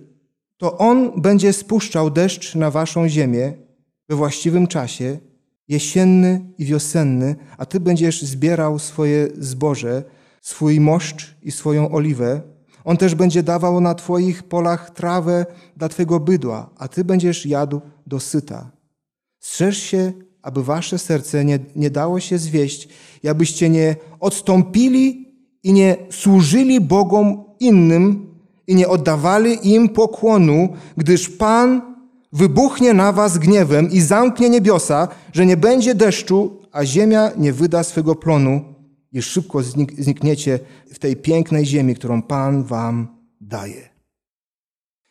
to 0.57 0.77
On 0.77 1.21
będzie 1.21 1.53
spuszczał 1.53 2.09
deszcz 2.09 2.55
na 2.55 2.71
waszą 2.71 3.09
ziemię 3.09 3.53
we 4.09 4.15
właściwym 4.15 4.67
czasie, 4.67 5.17
jesienny 5.67 6.53
i 6.57 6.65
wiosenny, 6.65 7.35
a 7.57 7.65
ty 7.65 7.79
będziesz 7.79 8.21
zbierał 8.21 8.79
swoje 8.79 9.27
zboże, 9.37 10.03
swój 10.41 10.79
moszcz 10.79 11.35
i 11.41 11.51
swoją 11.51 11.91
oliwę. 11.91 12.41
On 12.83 12.97
też 12.97 13.15
będzie 13.15 13.43
dawał 13.43 13.81
na 13.81 13.95
twoich 13.95 14.43
polach 14.43 14.89
trawę 14.89 15.45
dla 15.77 15.89
twojego 15.89 16.19
bydła, 16.19 16.69
a 16.77 16.87
ty 16.87 17.03
będziesz 17.03 17.45
jadł 17.45 17.81
dosyta. 18.07 18.71
Strzeż 19.39 19.77
się, 19.77 20.13
aby 20.43 20.63
wasze 20.63 20.99
serce 20.99 21.45
nie, 21.45 21.59
nie 21.75 21.89
dało 21.89 22.19
się 22.19 22.37
zwieść 22.37 22.87
i 23.23 23.27
abyście 23.27 23.69
nie 23.69 23.95
odstąpili 24.19 25.33
i 25.63 25.73
nie 25.73 25.97
służyli 26.09 26.81
Bogom 26.81 27.43
innym 27.59 28.35
i 28.67 28.75
nie 28.75 28.87
oddawali 28.87 29.73
im 29.73 29.89
pokłonu, 29.89 30.69
gdyż 30.97 31.29
Pan 31.29 31.81
wybuchnie 32.33 32.93
na 32.93 33.11
was 33.11 33.37
gniewem 33.37 33.91
i 33.91 34.01
zamknie 34.01 34.49
niebiosa, 34.49 35.07
że 35.33 35.45
nie 35.45 35.57
będzie 35.57 35.95
deszczu, 35.95 36.61
a 36.71 36.85
ziemia 36.85 37.31
nie 37.37 37.53
wyda 37.53 37.83
swego 37.83 38.15
plonu 38.15 38.61
i 39.11 39.21
szybko 39.21 39.63
znikniecie 39.97 40.59
w 40.93 40.99
tej 40.99 41.15
pięknej 41.15 41.65
ziemi, 41.65 41.95
którą 41.95 42.21
Pan 42.21 42.63
wam 42.63 43.07
daje. 43.41 43.89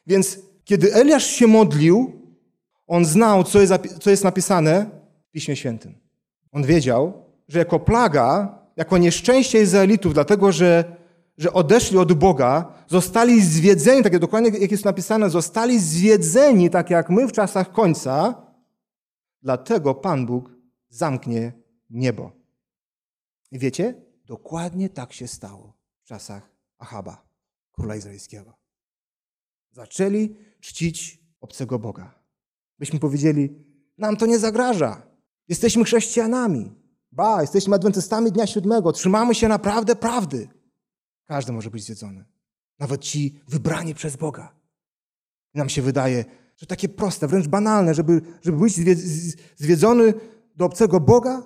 Więc 0.06 0.38
kiedy 0.64 0.94
Eliasz 0.94 1.26
się 1.26 1.46
modlił, 1.46 2.12
on 2.86 3.04
znał, 3.04 3.44
co 3.44 3.60
jest, 3.60 3.72
co 4.00 4.10
jest 4.10 4.24
napisane 4.24 5.01
w 5.32 5.34
Piśmie 5.34 5.56
Świętym. 5.56 5.94
On 6.52 6.62
wiedział, 6.62 7.24
że 7.48 7.58
jako 7.58 7.80
plaga, 7.80 8.58
jako 8.76 8.98
nieszczęście 8.98 9.62
Izraelitów, 9.62 10.14
dlatego 10.14 10.52
że 10.52 11.02
że 11.38 11.52
odeszli 11.52 11.98
od 11.98 12.12
Boga, 12.12 12.72
zostali 12.88 13.42
zwiedzeni, 13.42 14.02
tak 14.02 14.12
jak 14.12 14.22
dokładnie 14.22 14.58
jak 14.58 14.70
jest 14.70 14.84
napisane, 14.84 15.30
zostali 15.30 15.80
zwiedzeni, 15.80 16.70
tak 16.70 16.90
jak 16.90 17.10
my 17.10 17.28
w 17.28 17.32
czasach 17.32 17.72
końca, 17.72 18.46
dlatego 19.42 19.94
Pan 19.94 20.26
Bóg 20.26 20.50
zamknie 20.88 21.52
niebo. 21.90 22.32
I 23.50 23.58
wiecie, 23.58 23.94
dokładnie 24.26 24.88
tak 24.88 25.12
się 25.12 25.28
stało 25.28 25.72
w 26.02 26.04
czasach 26.04 26.50
Achaba, 26.78 27.24
króla 27.72 27.96
izraelskiego. 27.96 28.54
Zaczęli 29.70 30.36
czcić 30.60 31.20
obcego 31.40 31.78
Boga. 31.78 32.14
Byśmy 32.78 32.98
powiedzieli, 32.98 33.64
nam 33.98 34.16
to 34.16 34.26
nie 34.26 34.38
zagraża. 34.38 35.02
Jesteśmy 35.48 35.84
chrześcijanami. 35.84 36.72
Ba, 37.12 37.40
jesteśmy 37.40 37.74
adwentystami 37.74 38.32
dnia 38.32 38.46
siódmego. 38.46 38.92
Trzymamy 38.92 39.34
się 39.34 39.48
naprawdę 39.48 39.96
prawdy. 39.96 40.48
Każdy 41.24 41.52
może 41.52 41.70
być 41.70 41.84
zjedzony. 41.84 42.24
Nawet 42.78 43.00
ci 43.00 43.40
wybrani 43.48 43.94
przez 43.94 44.16
Boga. 44.16 44.54
Nam 45.54 45.68
się 45.68 45.82
wydaje, 45.82 46.24
że 46.56 46.66
takie 46.66 46.88
proste, 46.88 47.28
wręcz 47.28 47.48
banalne, 47.48 47.94
żeby, 47.94 48.20
żeby 48.42 48.58
być 48.58 48.74
zwiedzony 49.56 50.14
do 50.56 50.64
obcego 50.64 51.00
Boga. 51.00 51.42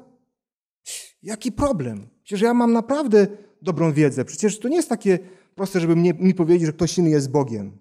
Jaki 1.22 1.52
problem? 1.52 2.08
Przecież 2.22 2.40
ja 2.40 2.54
mam 2.54 2.72
naprawdę 2.72 3.26
dobrą 3.62 3.92
wiedzę. 3.92 4.24
Przecież 4.24 4.58
to 4.58 4.68
nie 4.68 4.76
jest 4.76 4.88
takie 4.88 5.18
proste, 5.54 5.80
żeby 5.80 5.96
mnie, 5.96 6.14
mi 6.14 6.34
powiedzieć, 6.34 6.66
że 6.66 6.72
ktoś 6.72 6.98
inny 6.98 7.10
jest 7.10 7.30
Bogiem. 7.30 7.78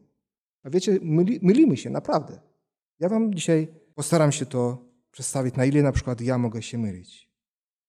A 0.63 0.69
wiecie, 0.69 0.99
myli, 1.01 1.39
mylimy 1.41 1.77
się, 1.77 1.89
naprawdę. 1.89 2.39
Ja 2.99 3.09
wam 3.09 3.33
dzisiaj 3.33 3.67
postaram 3.95 4.31
się 4.31 4.45
to 4.45 4.77
przedstawić, 5.15 5.55
na 5.55 5.65
ile 5.65 5.83
na 5.83 5.91
przykład 5.91 6.21
ja 6.21 6.37
mogę 6.37 6.61
się 6.61 6.77
mylić. 6.77 7.29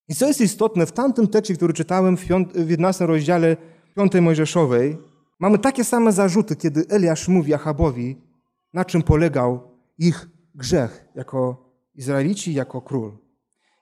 I 0.09 0.15
co 0.15 0.27
jest 0.27 0.41
istotne, 0.41 0.87
w 0.87 0.93
tamtym 0.93 1.29
tekście, 1.29 1.55
który 1.55 1.73
czytałem 1.73 2.17
w 2.17 2.71
11 2.71 3.07
rozdziale 3.07 3.57
piątej 3.97 4.23
Mojżeszowej 4.23 4.99
mamy 5.39 5.59
takie 5.59 5.85
same 5.85 6.13
zarzuty, 6.13 6.57
kiedy 6.57 6.87
Eliasz 6.89 7.29
mówi 7.29 7.55
Achabowi, 7.55 8.17
na 8.73 8.85
czym 8.85 9.03
polegał 9.03 9.71
ich 9.99 10.29
grzech 10.55 11.09
jako 11.15 11.71
Izraelici, 11.95 12.55
jako 12.55 12.81
król. 12.81 13.19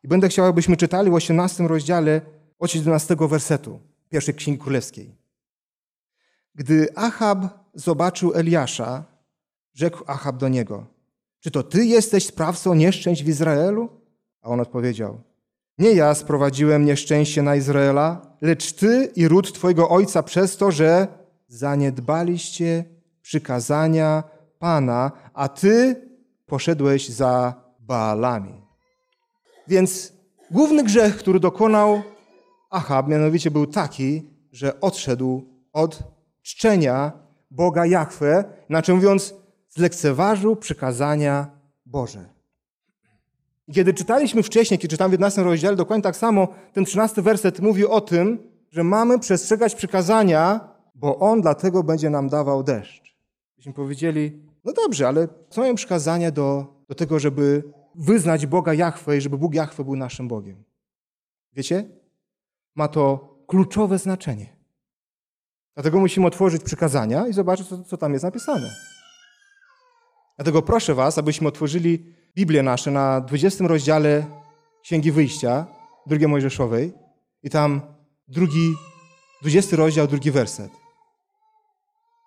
I 0.04 0.08
będę 0.08 0.28
chciał, 0.28 0.46
abyśmy 0.46 0.76
czytali 0.76 1.10
w 1.10 1.14
18 1.14 1.68
rozdziale 1.68 2.20
od 2.58 2.70
17 2.70 3.16
wersetu 3.20 3.80
pierwszej 4.08 4.34
Księgi 4.34 4.58
Królewskiej. 4.58 5.14
Gdy 6.54 6.88
Achab 6.94 7.38
zobaczył 7.74 8.34
Eliasza, 8.34 9.04
rzekł 9.74 10.04
Achab 10.06 10.36
do 10.36 10.48
niego, 10.48 10.93
czy 11.44 11.50
to 11.50 11.62
ty 11.62 11.84
jesteś 11.84 12.26
sprawcą 12.26 12.74
nieszczęść 12.74 13.24
w 13.24 13.28
Izraelu? 13.28 13.88
A 14.42 14.48
on 14.48 14.60
odpowiedział, 14.60 15.20
nie 15.78 15.92
ja 15.92 16.14
sprowadziłem 16.14 16.84
nieszczęście 16.84 17.42
na 17.42 17.56
Izraela, 17.56 18.36
lecz 18.40 18.72
ty 18.72 19.12
i 19.16 19.28
ród 19.28 19.52
twojego 19.52 19.88
ojca 19.88 20.22
przez 20.22 20.56
to, 20.56 20.70
że 20.70 21.08
zaniedbaliście 21.48 22.84
przykazania 23.22 24.22
Pana, 24.58 25.12
a 25.34 25.48
ty 25.48 25.96
poszedłeś 26.46 27.08
za 27.08 27.54
Baalami. 27.80 28.62
Więc 29.68 30.12
główny 30.50 30.84
grzech, 30.84 31.16
który 31.16 31.40
dokonał 31.40 32.02
Achab, 32.70 33.08
mianowicie 33.08 33.50
był 33.50 33.66
taki, 33.66 34.30
że 34.52 34.80
odszedł 34.80 35.44
od 35.72 36.02
czczenia 36.42 37.12
Boga 37.50 37.86
Jahwe, 37.86 38.44
inaczej 38.68 38.94
mówiąc, 38.94 39.43
zlekceważył 39.76 40.56
przykazania 40.56 41.50
Boże. 41.86 42.24
Kiedy 43.72 43.94
czytaliśmy 43.94 44.42
wcześniej, 44.42 44.78
kiedy 44.78 44.90
czytamy 44.90 45.08
w 45.08 45.12
11 45.12 45.42
rozdziale, 45.42 45.76
dokładnie 45.76 46.02
tak 46.02 46.16
samo, 46.16 46.48
ten 46.72 46.84
13 46.84 47.22
werset 47.22 47.60
mówi 47.60 47.86
o 47.86 48.00
tym, 48.00 48.38
że 48.70 48.84
mamy 48.84 49.18
przestrzegać 49.18 49.74
przykazania, 49.74 50.60
bo 50.94 51.18
On 51.18 51.40
dlatego 51.40 51.82
będzie 51.82 52.10
nam 52.10 52.28
dawał 52.28 52.62
deszcz. 52.62 53.16
Byśmy 53.56 53.72
powiedzieli, 53.72 54.42
no 54.64 54.72
dobrze, 54.72 55.08
ale 55.08 55.28
co 55.50 55.60
mają 55.60 55.74
przykazania 55.74 56.30
do, 56.30 56.66
do 56.88 56.94
tego, 56.94 57.18
żeby 57.18 57.62
wyznać 57.94 58.46
Boga 58.46 58.74
Jahwe 58.74 59.16
i 59.16 59.20
żeby 59.20 59.38
Bóg 59.38 59.54
Jahwe 59.54 59.84
był 59.84 59.96
naszym 59.96 60.28
Bogiem? 60.28 60.64
Wiecie? 61.52 61.84
Ma 62.74 62.88
to 62.88 63.34
kluczowe 63.46 63.98
znaczenie. 63.98 64.56
Dlatego 65.74 66.00
musimy 66.00 66.26
otworzyć 66.26 66.62
przykazania 66.62 67.28
i 67.28 67.32
zobaczyć, 67.32 67.68
co, 67.68 67.82
co 67.82 67.96
tam 67.96 68.12
jest 68.12 68.24
napisane. 68.24 68.93
Dlatego 70.36 70.62
proszę 70.62 70.94
Was, 70.94 71.18
abyśmy 71.18 71.48
otworzyli 71.48 72.14
Biblię 72.36 72.62
nasze 72.62 72.90
na 72.90 73.20
20 73.20 73.66
rozdziale 73.66 74.26
Księgi 74.82 75.12
Wyjścia, 75.12 75.66
drugiej 76.06 76.28
Mojżeszowej 76.28 76.92
i 77.42 77.50
tam 77.50 77.80
drugi, 78.28 78.74
20 79.42 79.76
rozdział, 79.76 80.06
drugi 80.06 80.30
werset. 80.30 80.70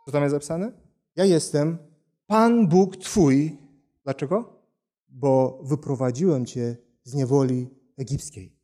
Co 0.05 0.11
tam 0.11 0.23
jest 0.23 0.31
zapisane? 0.31 0.71
Ja 1.15 1.25
jestem 1.25 1.77
Pan 2.27 2.67
Bóg 2.67 2.97
Twój. 2.97 3.57
Dlaczego? 4.03 4.61
Bo 5.09 5.59
wyprowadziłem 5.63 6.45
Cię 6.45 6.77
z 7.03 7.13
niewoli 7.13 7.67
egipskiej. 7.97 8.57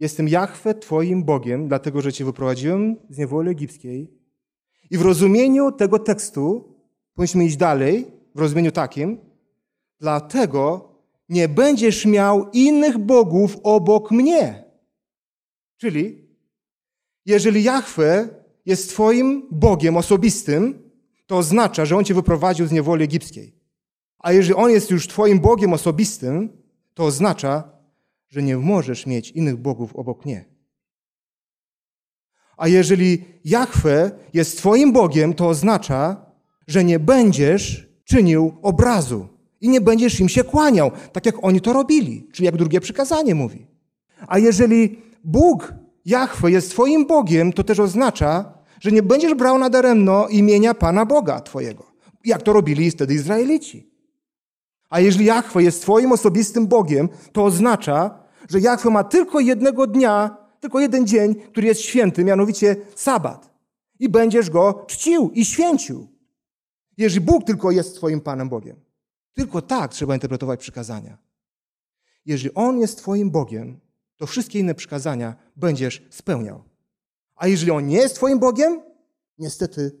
Jestem 0.00 0.28
Jahwe 0.28 0.74
Twoim 0.74 1.24
Bogiem, 1.24 1.68
dlatego 1.68 2.02
że 2.02 2.12
Cię 2.12 2.24
wyprowadziłem 2.24 2.96
z 3.10 3.18
niewoli 3.18 3.50
egipskiej. 3.50 4.20
I 4.90 4.98
w 4.98 5.02
rozumieniu 5.02 5.72
tego 5.72 5.98
tekstu 5.98 6.74
powinniśmy 7.14 7.44
iść 7.44 7.56
dalej, 7.56 8.19
w 8.34 8.40
rozumieniu 8.40 8.72
takim, 8.72 9.30
Dlatego 10.00 10.88
nie 11.28 11.48
będziesz 11.48 12.06
miał 12.06 12.50
innych 12.50 12.98
bogów 12.98 13.56
obok 13.62 14.10
mnie. 14.10 14.64
Czyli, 15.76 16.28
jeżeli 17.26 17.62
Jahwe 17.62 18.28
jest 18.66 18.90
Twoim 18.90 19.48
Bogiem 19.50 19.96
osobistym, 19.96 20.90
to 21.26 21.36
oznacza, 21.36 21.84
że 21.84 21.96
On 21.96 22.04
Cię 22.04 22.14
wyprowadził 22.14 22.66
z 22.66 22.72
niewoli 22.72 23.04
egipskiej. 23.04 23.54
A 24.18 24.32
jeżeli 24.32 24.54
On 24.54 24.70
jest 24.70 24.90
już 24.90 25.08
Twoim 25.08 25.40
Bogiem 25.40 25.72
osobistym, 25.72 26.62
to 26.94 27.04
oznacza, 27.04 27.72
że 28.28 28.42
nie 28.42 28.56
możesz 28.56 29.06
mieć 29.06 29.30
innych 29.30 29.56
bogów 29.56 29.96
obok 29.96 30.24
mnie. 30.24 30.44
A 32.56 32.68
jeżeli 32.68 33.24
Jahwe 33.44 34.10
jest 34.32 34.58
Twoim 34.58 34.92
Bogiem, 34.92 35.34
to 35.34 35.48
oznacza, 35.48 36.26
że 36.66 36.84
nie 36.84 36.98
będziesz 36.98 37.89
czynił 38.10 38.52
obrazu 38.62 39.26
i 39.60 39.68
nie 39.68 39.80
będziesz 39.80 40.20
im 40.20 40.28
się 40.28 40.44
kłaniał, 40.44 40.90
tak 41.12 41.26
jak 41.26 41.34
oni 41.42 41.60
to 41.60 41.72
robili, 41.72 42.28
czyli 42.32 42.46
jak 42.46 42.56
drugie 42.56 42.80
przykazanie 42.80 43.34
mówi. 43.34 43.66
A 44.26 44.38
jeżeli 44.38 44.98
Bóg, 45.24 45.74
Jahwe, 46.04 46.50
jest 46.50 46.70
Twoim 46.70 47.06
Bogiem, 47.06 47.52
to 47.52 47.64
też 47.64 47.78
oznacza, 47.78 48.52
że 48.80 48.92
nie 48.92 49.02
będziesz 49.02 49.34
brał 49.34 49.58
nadaremno 49.58 50.28
imienia 50.28 50.74
Pana 50.74 51.06
Boga 51.06 51.40
Twojego, 51.40 51.84
jak 52.24 52.42
to 52.42 52.52
robili 52.52 52.90
wtedy 52.90 53.14
Izraelici. 53.14 53.90
A 54.90 55.00
jeżeli 55.00 55.24
Jahwe 55.24 55.62
jest 55.62 55.82
Twoim 55.82 56.12
osobistym 56.12 56.66
Bogiem, 56.66 57.08
to 57.32 57.44
oznacza, 57.44 58.18
że 58.48 58.60
Jahwe 58.60 58.90
ma 58.90 59.04
tylko 59.04 59.40
jednego 59.40 59.86
dnia, 59.86 60.36
tylko 60.60 60.80
jeden 60.80 61.06
dzień, 61.06 61.34
który 61.34 61.66
jest 61.66 61.80
święty, 61.80 62.24
mianowicie 62.24 62.76
sabat. 62.94 63.50
I 63.98 64.08
będziesz 64.08 64.50
go 64.50 64.84
czcił 64.86 65.30
i 65.34 65.44
święcił. 65.44 66.19
Jeżeli 67.00 67.20
Bóg 67.20 67.44
tylko 67.44 67.70
jest 67.70 67.96
Twoim 67.96 68.20
Panem 68.20 68.48
Bogiem. 68.48 68.76
Tylko 69.32 69.62
tak 69.62 69.92
trzeba 69.92 70.14
interpretować 70.14 70.60
przykazania. 70.60 71.18
jeżeli 72.26 72.54
On 72.54 72.78
jest 72.78 72.98
Twoim 72.98 73.30
Bogiem, 73.30 73.80
to 74.16 74.26
wszystkie 74.26 74.58
inne 74.58 74.74
przykazania 74.74 75.36
będziesz 75.56 76.06
spełniał. 76.10 76.62
A 77.36 77.46
jeżeli 77.46 77.70
On 77.70 77.86
nie 77.86 77.96
jest 77.96 78.14
Twoim 78.14 78.38
Bogiem, 78.38 78.82
niestety 79.38 79.92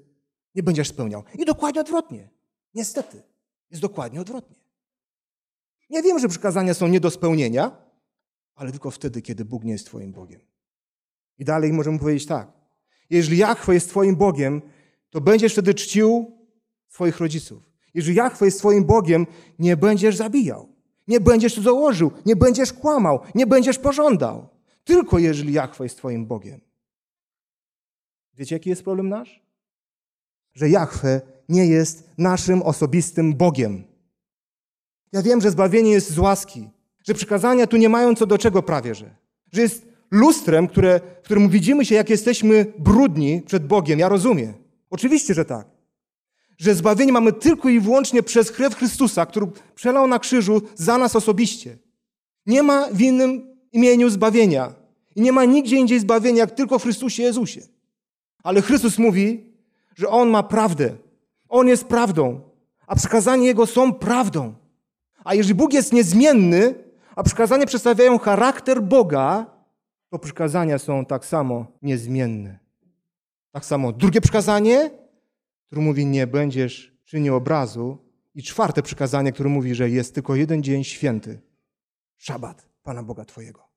nie 0.54 0.62
będziesz 0.62 0.88
spełniał. 0.88 1.22
I 1.38 1.44
dokładnie 1.44 1.80
odwrotnie. 1.80 2.28
Niestety. 2.74 3.22
Jest 3.70 3.82
dokładnie 3.82 4.20
odwrotnie. 4.20 4.56
Nie 5.90 6.02
wiem, 6.02 6.18
że 6.18 6.28
przykazania 6.28 6.74
są 6.74 6.88
nie 6.88 7.00
do 7.00 7.10
spełnienia, 7.10 7.76
ale 8.54 8.70
tylko 8.70 8.90
wtedy, 8.90 9.22
kiedy 9.22 9.44
Bóg 9.44 9.64
nie 9.64 9.72
jest 9.72 9.86
Twoim 9.86 10.12
Bogiem. 10.12 10.40
I 11.38 11.44
dalej 11.44 11.72
możemy 11.72 11.98
powiedzieć 11.98 12.26
tak. 12.26 12.52
Jeżeli 13.10 13.38
Jachwe 13.38 13.74
jest 13.74 13.88
Twoim 13.88 14.16
Bogiem, 14.16 14.62
to 15.10 15.20
będziesz 15.20 15.52
wtedy 15.52 15.74
czcił 15.74 16.39
swoich 16.90 17.18
rodziców. 17.18 17.70
Jeżeli 17.94 18.16
Jachwe 18.16 18.44
jest 18.44 18.58
Twoim 18.58 18.84
Bogiem, 18.84 19.26
nie 19.58 19.76
będziesz 19.76 20.16
zabijał, 20.16 20.68
nie 21.08 21.20
będziesz 21.20 21.56
założył, 21.56 22.10
nie 22.26 22.36
będziesz 22.36 22.72
kłamał, 22.72 23.20
nie 23.34 23.46
będziesz 23.46 23.78
pożądał. 23.78 24.48
Tylko 24.84 25.18
jeżeli 25.18 25.52
Jachwe 25.52 25.84
jest 25.84 25.96
Twoim 25.96 26.26
Bogiem. 26.26 26.60
Wiecie, 28.34 28.54
jaki 28.54 28.70
jest 28.70 28.82
problem 28.82 29.08
nasz? 29.08 29.42
Że 30.52 30.68
Jachwe 30.68 31.20
nie 31.48 31.66
jest 31.66 32.10
naszym 32.18 32.62
osobistym 32.62 33.34
Bogiem. 33.34 33.84
Ja 35.12 35.22
wiem, 35.22 35.40
że 35.40 35.50
zbawienie 35.50 35.90
jest 35.90 36.10
z 36.10 36.18
łaski, 36.18 36.70
że 37.04 37.14
przykazania 37.14 37.66
tu 37.66 37.76
nie 37.76 37.88
mają 37.88 38.14
co 38.14 38.26
do 38.26 38.38
czego 38.38 38.62
prawie, 38.62 38.94
że, 38.94 39.16
że 39.52 39.62
jest 39.62 39.86
lustrem, 40.10 40.68
które, 40.68 41.00
w 41.20 41.24
którym 41.24 41.48
widzimy 41.48 41.84
się, 41.84 41.94
jak 41.94 42.10
jesteśmy 42.10 42.72
brudni 42.78 43.42
przed 43.42 43.66
Bogiem. 43.66 43.98
Ja 43.98 44.08
rozumiem. 44.08 44.54
Oczywiście, 44.90 45.34
że 45.34 45.44
tak. 45.44 45.79
Że 46.60 46.74
zbawienie 46.74 47.12
mamy 47.12 47.32
tylko 47.32 47.68
i 47.68 47.80
wyłącznie 47.80 48.22
przez 48.22 48.50
krew 48.50 48.74
Chrystusa, 48.74 49.26
który 49.26 49.46
przelał 49.74 50.06
na 50.06 50.18
krzyżu 50.18 50.62
za 50.74 50.98
nas 50.98 51.16
osobiście. 51.16 51.78
Nie 52.46 52.62
ma 52.62 52.88
w 52.92 53.00
innym 53.00 53.56
imieniu 53.72 54.10
zbawienia. 54.10 54.74
I 55.16 55.20
nie 55.20 55.32
ma 55.32 55.44
nigdzie 55.44 55.76
indziej 55.76 56.00
zbawienia, 56.00 56.38
jak 56.38 56.50
tylko 56.50 56.78
w 56.78 56.82
Chrystusie 56.82 57.22
Jezusie. 57.22 57.60
Ale 58.42 58.62
Chrystus 58.62 58.98
mówi, 58.98 59.54
że 59.96 60.08
On 60.08 60.30
ma 60.30 60.42
prawdę. 60.42 60.96
On 61.48 61.68
jest 61.68 61.84
prawdą, 61.84 62.40
a 62.86 62.96
przykazania 62.96 63.46
Jego 63.46 63.66
są 63.66 63.92
prawdą. 63.94 64.54
A 65.24 65.34
jeżeli 65.34 65.54
Bóg 65.54 65.72
jest 65.72 65.92
niezmienny, 65.92 66.74
a 67.16 67.22
przykazania 67.22 67.66
przedstawiają 67.66 68.18
charakter 68.18 68.82
Boga, 68.82 69.46
to 70.10 70.18
przykazania 70.18 70.78
są 70.78 71.04
tak 71.04 71.26
samo 71.26 71.66
niezmienne. 71.82 72.58
Tak 73.52 73.64
samo 73.64 73.92
drugie 73.92 74.20
przykazanie, 74.20 74.90
które 75.70 75.82
mówi, 75.82 76.06
nie 76.06 76.26
będziesz 76.26 76.98
czynił 77.04 77.34
obrazu. 77.34 77.98
I 78.34 78.42
czwarte 78.42 78.82
przykazanie, 78.82 79.32
które 79.32 79.48
mówi, 79.48 79.74
że 79.74 79.90
jest 79.90 80.14
tylko 80.14 80.36
jeden 80.36 80.62
dzień 80.62 80.84
święty. 80.84 81.40
Szabat 82.16 82.68
Pana 82.82 83.02
Boga 83.02 83.24
Twojego. 83.24 83.68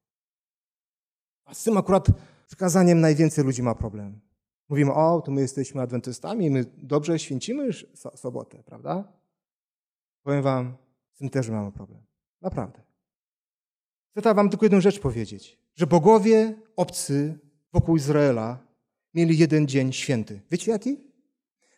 A 1.46 1.54
z 1.54 1.64
tym 1.64 1.78
akurat 1.78 2.08
przykazaniem 2.48 3.02
najwięcej 3.02 3.44
ludzi 3.44 3.64
ma 3.64 3.76
problem. 3.76 4.20
Mówimy, 4.70 4.94
o, 4.94 5.22
to 5.22 5.32
my 5.32 5.42
jesteśmy 5.42 5.82
adwentystami, 5.82 6.50
my 6.50 6.66
dobrze 6.78 7.20
święcimy 7.20 7.70
sobotę, 8.16 8.64
prawda? 8.64 9.14
Powiem 10.24 10.42
wam, 10.42 10.78
z 11.14 11.18
tym 11.18 11.30
też 11.30 11.50
mamy 11.50 11.72
problem. 11.72 12.02
Naprawdę. 12.42 12.82
Chcę 14.18 14.34
wam 14.34 14.50
tylko 14.50 14.66
jedną 14.66 14.82
rzecz 14.82 15.00
powiedzieć, 15.00 15.60
że 15.76 15.88
bogowie 15.88 16.56
obcy 16.76 17.40
wokół 17.74 17.96
Izraela 17.96 18.60
mieli 19.14 19.38
jeden 19.38 19.68
dzień 19.68 19.94
święty. 19.94 20.42
Wiecie 20.52 20.72
jaki? 20.72 21.13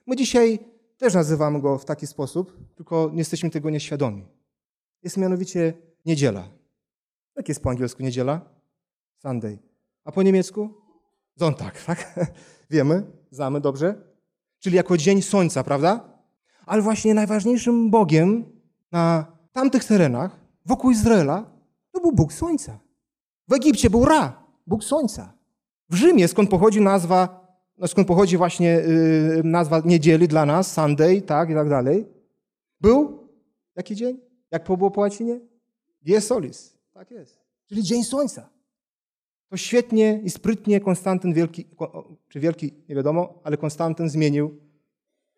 My 0.06 0.16
dzisiaj 0.16 0.60
też 0.98 1.14
nazywamy 1.14 1.62
go 1.62 1.78
w 1.78 1.86
taki 1.86 2.08
sposób, 2.08 2.58
tylko 2.76 3.10
nie 3.12 3.18
jesteśmy 3.18 3.50
tego 3.50 3.70
nieświadomi. 3.70 4.26
Jest 5.04 5.18
mianowicie 5.18 5.74
niedziela. 6.06 6.50
Jak 7.36 7.50
jest 7.50 7.64
po 7.64 7.70
angielsku 7.70 8.04
niedziela? 8.04 8.42
Sunday. 9.22 9.60
A 10.04 10.12
po 10.12 10.24
niemiecku? 10.24 10.70
Zontag, 11.36 11.84
tak? 11.84 12.20
Wiemy, 12.70 13.12
znamy 13.32 13.62
dobrze. 13.62 13.96
Czyli 14.60 14.76
jako 14.76 14.98
dzień 14.98 15.22
słońca, 15.22 15.64
prawda? 15.64 16.10
Ale 16.66 16.82
właśnie 16.82 17.14
najważniejszym 17.14 17.90
Bogiem 17.90 18.46
na 18.92 19.26
tamtych 19.52 19.86
terenach, 19.86 20.40
wokół 20.66 20.92
Izraela, 20.92 21.52
to 21.92 22.02
był 22.02 22.12
Bóg 22.12 22.34
Słońca. 22.34 22.80
W 23.48 23.54
Egipcie 23.54 23.90
był 23.90 24.06
Ra, 24.06 24.44
Bóg 24.68 24.84
Słońca. 24.84 25.34
W 25.90 25.96
Rzymie, 25.96 26.28
skąd 26.28 26.50
pochodzi 26.50 26.82
nazwa, 26.82 27.45
no 27.78 27.88
skąd 27.88 28.08
pochodzi 28.08 28.38
właśnie 28.38 28.68
yy, 28.68 29.42
nazwa 29.44 29.82
niedzieli 29.86 30.28
dla 30.28 30.46
nas, 30.46 30.74
Sunday, 30.74 31.22
tak, 31.22 31.50
i 31.50 31.54
tak 31.54 31.70
dalej, 31.70 32.06
był 32.82 33.30
jaki 33.76 33.96
dzień? 33.96 34.20
Jak 34.52 34.66
było 34.66 34.92
po 34.92 35.02
łacinie? 35.02 35.40
Dies 36.02 36.28
solis. 36.28 36.78
Tak 36.94 37.12
jest. 37.12 37.40
Czyli 37.68 37.84
dzień 37.84 38.04
słońca. 38.04 38.50
To 39.50 39.58
świetnie 39.58 40.22
i 40.24 40.30
sprytnie 40.30 40.82
Konstantyn 40.82 41.34
Wielki, 41.34 41.66
czy 42.30 42.40
Wielki, 42.40 42.74
nie 42.90 42.96
wiadomo, 42.96 43.40
ale 43.44 43.58
Konstantyn 43.58 44.10
zmienił 44.10 44.60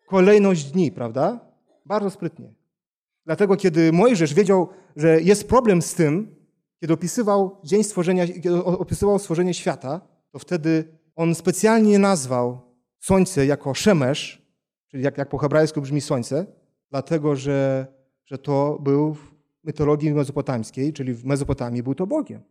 kolejność 0.06 0.64
dni, 0.64 0.92
prawda? 0.92 1.40
Bardzo 1.86 2.10
sprytnie. 2.10 2.54
Dlatego, 3.26 3.56
kiedy 3.56 3.92
Mojżesz 3.92 4.34
wiedział, 4.34 4.68
że 4.96 5.20
jest 5.20 5.48
problem 5.48 5.82
z 5.82 5.94
tym, 5.94 6.36
kiedy 6.80 6.92
opisywał 6.92 7.60
dzień 7.64 7.84
stworzenia, 7.84 8.26
kiedy 8.26 8.64
opisywał 8.64 9.18
stworzenie 9.18 9.54
świata, 9.54 10.00
to 10.30 10.38
wtedy 10.38 10.97
on 11.18 11.34
specjalnie 11.34 11.98
nazwał 11.98 12.60
słońce 13.00 13.46
jako 13.46 13.74
szemesz, 13.74 14.42
czyli 14.88 15.04
jak, 15.04 15.18
jak 15.18 15.28
po 15.28 15.38
hebrajsku 15.38 15.80
brzmi 15.80 16.00
słońce, 16.00 16.46
dlatego, 16.90 17.36
że, 17.36 17.86
że 18.24 18.38
to 18.38 18.78
był 18.80 19.14
w 19.14 19.34
mitologii 19.64 20.14
mezopotamskiej, 20.14 20.92
czyli 20.92 21.14
w 21.14 21.24
Mezopotamii 21.24 21.82
był 21.82 21.94
to 21.94 22.06
Bogiem. 22.06 22.42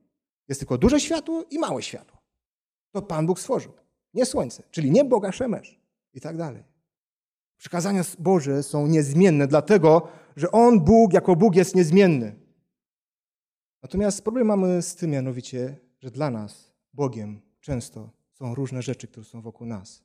Jest 0.47 0.61
tylko 0.61 0.77
duże 0.77 0.99
światło 0.99 1.43
i 1.49 1.59
małe 1.59 1.81
światło. 1.81 2.21
To 2.91 3.01
Pan 3.01 3.25
Bóg 3.25 3.39
stworzył. 3.39 3.73
Nie 4.13 4.25
słońce, 4.25 4.63
czyli 4.71 4.91
nie 4.91 5.05
Boga 5.05 5.31
szemesz 5.31 5.79
i 6.13 6.21
tak 6.21 6.37
dalej. 6.37 6.63
Przykazania 7.57 8.03
Boże 8.19 8.63
są 8.63 8.87
niezmienne, 8.87 9.47
dlatego, 9.47 10.07
że 10.35 10.51
On, 10.51 10.79
Bóg, 10.79 11.13
jako 11.13 11.35
Bóg 11.35 11.55
jest 11.55 11.75
niezmienny. 11.75 12.35
Natomiast 13.83 14.21
problem 14.21 14.47
mamy 14.47 14.81
z 14.81 14.95
tym 14.95 15.11
mianowicie, 15.11 15.77
że 15.99 16.11
dla 16.11 16.29
nas, 16.29 16.71
Bogiem, 16.93 17.41
często 17.59 18.16
są 18.37 18.55
różne 18.55 18.81
rzeczy, 18.81 19.07
które 19.07 19.25
są 19.25 19.41
wokół 19.41 19.67
nas. 19.67 20.03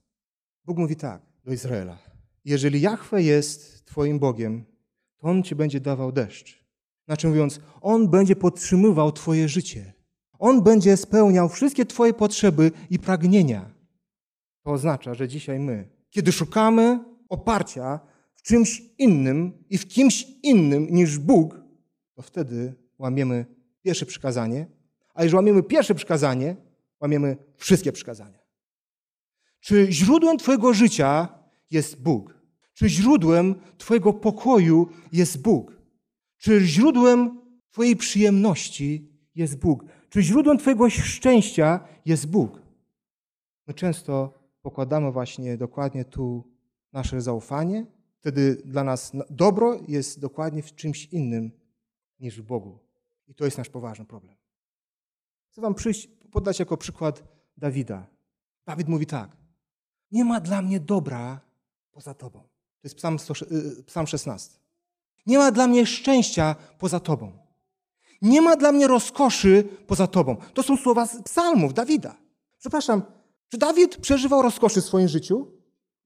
Bóg 0.64 0.79
mówi 0.79 0.97
tak 0.97 1.23
do 1.45 1.53
Izraela. 1.53 1.99
Jeżeli 2.45 2.81
Jahwe 2.81 3.23
jest 3.23 3.85
Twoim 3.85 4.18
Bogiem, 4.18 4.64
to 5.18 5.27
On 5.27 5.42
Ci 5.42 5.55
będzie 5.55 5.81
dawał 5.81 6.12
deszcz. 6.12 6.64
Znaczy 7.05 7.29
mówiąc, 7.29 7.61
On 7.81 8.09
będzie 8.09 8.37
podtrzymywał 8.37 9.12
Twoje 9.12 9.49
życie. 9.49 9.92
On 10.38 10.62
będzie 10.62 10.97
spełniał 10.97 11.49
wszystkie 11.49 11.87
Twoje 11.87 12.14
potrzeby 12.14 12.71
i 12.90 12.99
pragnienia. 12.99 13.71
To 14.62 14.71
oznacza, 14.71 15.14
że 15.14 15.29
dzisiaj 15.29 15.59
my, 15.59 15.88
kiedy 16.11 16.33
szukamy 16.33 17.05
oparcia 17.29 18.01
w 18.35 18.42
czymś 18.42 18.83
innym 18.99 19.64
i 19.71 19.79
w 19.79 19.88
kimś 19.88 20.27
innym 20.42 20.87
niż 20.90 21.18
Bóg, 21.18 21.61
to 22.14 22.23
wtedy 22.23 22.75
łamiemy 22.99 23.47
pierwsze 23.83 24.07
przykazanie, 24.07 24.66
a 25.14 25.23
jeżeli 25.23 25.37
łamiemy 25.37 25.62
pierwsze 25.62 25.95
przykazanie, 25.95 26.57
łamiemy 27.03 27.37
wszystkie 27.57 27.93
przykazania. 27.93 28.38
Czy 29.61 29.93
źródłem 29.93 30.38
Twojego 30.38 30.75
życia 30.75 31.29
jest 31.71 32.03
Bóg? 32.03 32.43
Czy 32.75 32.88
źródłem 32.88 33.55
Twojego 33.79 34.12
pokoju 34.12 34.88
jest 35.12 35.43
Bóg? 35.43 35.83
Czy 36.37 36.61
źródłem 36.61 37.41
Twojej 37.71 37.97
przyjemności 37.97 39.09
jest 39.35 39.59
Bóg? 39.59 39.85
Czy 40.09 40.23
źródłem 40.23 40.59
Twojego 40.59 40.91
szczęścia 40.91 41.81
jest 42.05 42.31
Bóg? 42.31 42.62
My 43.67 43.75
często 43.75 44.35
pokładamy 44.62 45.12
właśnie 45.12 45.57
dokładnie 45.57 46.05
tu 46.05 46.53
nasze 46.93 47.21
zaufanie, 47.21 47.87
wtedy 48.17 48.62
dla 48.65 48.85
nas 48.85 49.12
dobro 49.31 49.81
jest 49.88 50.21
dokładnie 50.21 50.62
w 50.62 50.75
czymś 50.75 51.07
innym 51.07 51.51
niż 52.21 52.41
w 52.41 52.45
Bogu. 52.45 52.79
I 53.29 53.35
to 53.35 53.45
jest 53.45 53.59
nasz 53.59 53.69
poważny 53.69 54.05
problem. 54.05 54.37
Chcę 55.51 55.61
Wam 55.61 55.75
przyjść, 55.75 56.09
podać 56.33 56.59
jako 56.59 56.77
przykład 56.77 57.23
Dawida. 57.57 58.07
Dawid 58.66 58.88
mówi 58.88 59.07
tak: 59.07 59.37
Nie 60.11 60.25
ma 60.25 60.40
dla 60.40 60.62
mnie 60.62 60.81
dobra 60.81 61.40
poza 61.92 62.14
Tobą. 62.14 62.40
To 62.40 62.85
jest 62.85 62.97
psalm, 62.97 63.18
100, 63.18 63.35
y, 63.35 63.83
psalm 63.87 64.07
16. 64.07 64.59
Nie 65.27 65.38
ma 65.38 65.51
dla 65.51 65.66
mnie 65.66 65.87
szczęścia 65.87 66.57
poza 66.79 67.01
Tobą. 67.01 67.33
Nie 68.23 68.42
ma 68.42 68.57
dla 68.57 68.73
mnie 68.73 68.87
rozkoszy 68.87 69.64
poza 69.87 70.07
Tobą. 70.07 70.37
To 70.55 70.62
są 70.62 70.77
słowa 70.77 71.07
z 71.07 71.23
psalmów 71.23 71.75
Dawida. 71.75 72.16
Przepraszam, 72.59 73.03
czy 73.49 73.59
Dawid 73.59 73.97
przeżywał 73.97 74.42
rozkoszy 74.42 74.81
w 74.81 74.85
swoim 74.85 75.09
życiu 75.09 75.47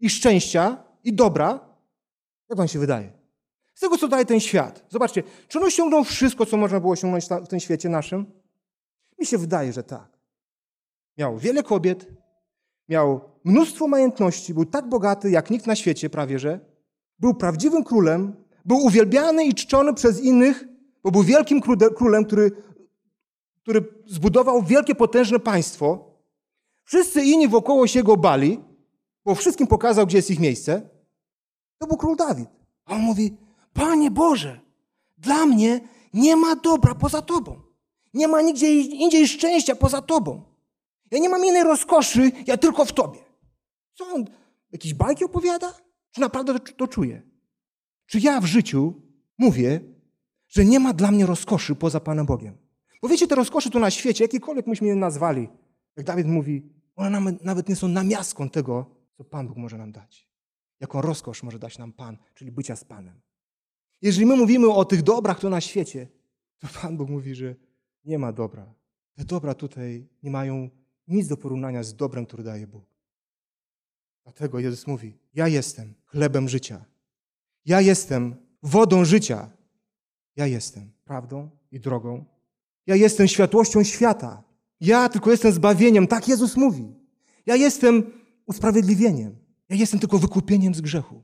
i 0.00 0.10
szczęścia 0.10 0.84
i 1.04 1.12
dobra? 1.12 1.60
Jak 2.48 2.58
Wam 2.58 2.68
się 2.68 2.78
wydaje? 2.78 3.12
Z 3.74 3.80
tego, 3.80 3.98
co 3.98 4.08
daje 4.08 4.24
ten 4.24 4.40
świat. 4.40 4.84
Zobaczcie, 4.88 5.22
czy 5.48 5.58
on 5.58 5.64
osiągnął 5.64 6.04
wszystko, 6.04 6.46
co 6.46 6.56
można 6.56 6.80
było 6.80 6.92
osiągnąć 6.92 7.24
w 7.44 7.48
tym 7.48 7.60
świecie 7.60 7.88
naszym? 7.88 8.32
Mi 9.18 9.26
się 9.26 9.38
wydaje, 9.38 9.72
że 9.72 9.82
tak. 9.82 10.15
Miał 11.18 11.38
wiele 11.38 11.62
kobiet, 11.62 12.06
miał 12.88 13.20
mnóstwo 13.44 13.88
majątności, 13.88 14.54
był 14.54 14.64
tak 14.64 14.88
bogaty 14.88 15.30
jak 15.30 15.50
nikt 15.50 15.66
na 15.66 15.76
świecie 15.76 16.10
prawie, 16.10 16.38
że 16.38 16.60
był 17.18 17.34
prawdziwym 17.34 17.84
królem, 17.84 18.36
był 18.64 18.78
uwielbiany 18.84 19.44
i 19.44 19.54
czczony 19.54 19.94
przez 19.94 20.20
innych, 20.20 20.64
bo 21.02 21.10
był 21.10 21.22
wielkim 21.22 21.60
królem, 21.96 22.24
który 22.24 22.50
który 23.66 23.84
zbudował 24.06 24.62
wielkie, 24.62 24.94
potężne 24.94 25.38
państwo. 25.38 26.14
Wszyscy 26.84 27.22
inni 27.22 27.48
wokoło 27.48 27.86
się 27.86 28.02
go 28.02 28.16
bali, 28.16 28.60
bo 29.24 29.34
wszystkim 29.34 29.66
pokazał, 29.66 30.06
gdzie 30.06 30.18
jest 30.18 30.30
ich 30.30 30.40
miejsce. 30.40 30.88
To 31.78 31.86
był 31.86 31.96
król 31.96 32.16
Dawid. 32.16 32.48
A 32.84 32.94
on 32.94 33.00
mówi, 33.00 33.36
Panie 33.72 34.10
Boże, 34.10 34.60
dla 35.18 35.46
mnie 35.46 35.80
nie 36.14 36.36
ma 36.36 36.56
dobra 36.56 36.94
poza 36.94 37.22
Tobą. 37.22 37.60
Nie 38.14 38.28
ma 38.28 38.42
nigdzie 38.42 38.80
indziej 38.80 39.28
szczęścia 39.28 39.76
poza 39.76 40.02
Tobą. 40.02 40.42
Ja 41.10 41.18
nie 41.18 41.28
mam 41.28 41.44
innej 41.44 41.64
rozkoszy, 41.64 42.32
ja 42.46 42.56
tylko 42.56 42.84
w 42.84 42.92
Tobie. 42.92 43.20
Co 43.94 44.06
on, 44.06 44.24
jakieś 44.72 44.94
bajki 44.94 45.24
opowiada? 45.24 45.74
Czy 46.10 46.20
naprawdę 46.20 46.60
to, 46.60 46.72
to 46.72 46.88
czuje? 46.88 47.22
Czy 48.06 48.18
ja 48.18 48.40
w 48.40 48.46
życiu 48.46 49.02
mówię, 49.38 49.80
że 50.48 50.64
nie 50.64 50.80
ma 50.80 50.92
dla 50.92 51.10
mnie 51.10 51.26
rozkoszy 51.26 51.74
poza 51.74 52.00
Panem 52.00 52.26
Bogiem? 52.26 52.58
Bo 53.02 53.08
wiecie, 53.08 53.26
te 53.26 53.34
rozkosze 53.34 53.70
tu 53.70 53.78
na 53.78 53.90
świecie, 53.90 54.24
jakiekolwiek 54.24 54.66
myśmy 54.66 54.86
je 54.86 54.94
nazwali, 54.94 55.48
jak 55.96 56.06
Dawid 56.06 56.26
mówi, 56.26 56.62
one 56.96 57.10
nawet, 57.10 57.44
nawet 57.44 57.68
nie 57.68 57.76
są 57.76 57.88
namiastką 57.88 58.50
tego, 58.50 58.90
co 59.16 59.24
Pan 59.24 59.48
Bóg 59.48 59.56
może 59.56 59.78
nam 59.78 59.92
dać. 59.92 60.28
Jaką 60.80 61.00
rozkosz 61.00 61.42
może 61.42 61.58
dać 61.58 61.78
nam 61.78 61.92
Pan, 61.92 62.18
czyli 62.34 62.52
bycia 62.52 62.76
z 62.76 62.84
Panem. 62.84 63.20
Jeżeli 64.02 64.26
my 64.26 64.36
mówimy 64.36 64.70
o 64.70 64.84
tych 64.84 65.02
dobrach 65.02 65.40
tu 65.40 65.50
na 65.50 65.60
świecie, 65.60 66.08
to 66.58 66.68
Pan 66.82 66.96
Bóg 66.96 67.08
mówi, 67.08 67.34
że 67.34 67.54
nie 68.04 68.18
ma 68.18 68.32
dobra. 68.32 68.74
Te 69.14 69.24
dobra 69.24 69.54
tutaj 69.54 70.08
nie 70.22 70.30
mają 70.30 70.70
nic 71.08 71.28
do 71.28 71.36
porównania 71.36 71.82
z 71.82 71.94
dobrem, 71.94 72.26
które 72.26 72.42
daje 72.42 72.66
Bóg. 72.66 72.84
Dlatego 74.24 74.58
Jezus 74.58 74.86
mówi: 74.86 75.14
Ja 75.34 75.48
jestem 75.48 75.94
chlebem 76.04 76.48
życia. 76.48 76.84
Ja 77.64 77.80
jestem 77.80 78.36
wodą 78.62 79.04
życia. 79.04 79.50
Ja 80.36 80.46
jestem 80.46 80.90
prawdą 81.04 81.50
i 81.70 81.80
drogą. 81.80 82.24
Ja 82.86 82.96
jestem 82.96 83.28
światłością 83.28 83.84
świata. 83.84 84.42
Ja 84.80 85.08
tylko 85.08 85.30
jestem 85.30 85.52
zbawieniem. 85.52 86.06
Tak 86.06 86.28
Jezus 86.28 86.56
mówi. 86.56 86.94
Ja 87.46 87.56
jestem 87.56 88.10
usprawiedliwieniem. 88.46 89.36
Ja 89.68 89.76
jestem 89.76 90.00
tylko 90.00 90.18
wykupieniem 90.18 90.74
z 90.74 90.80
grzechu. 90.80 91.22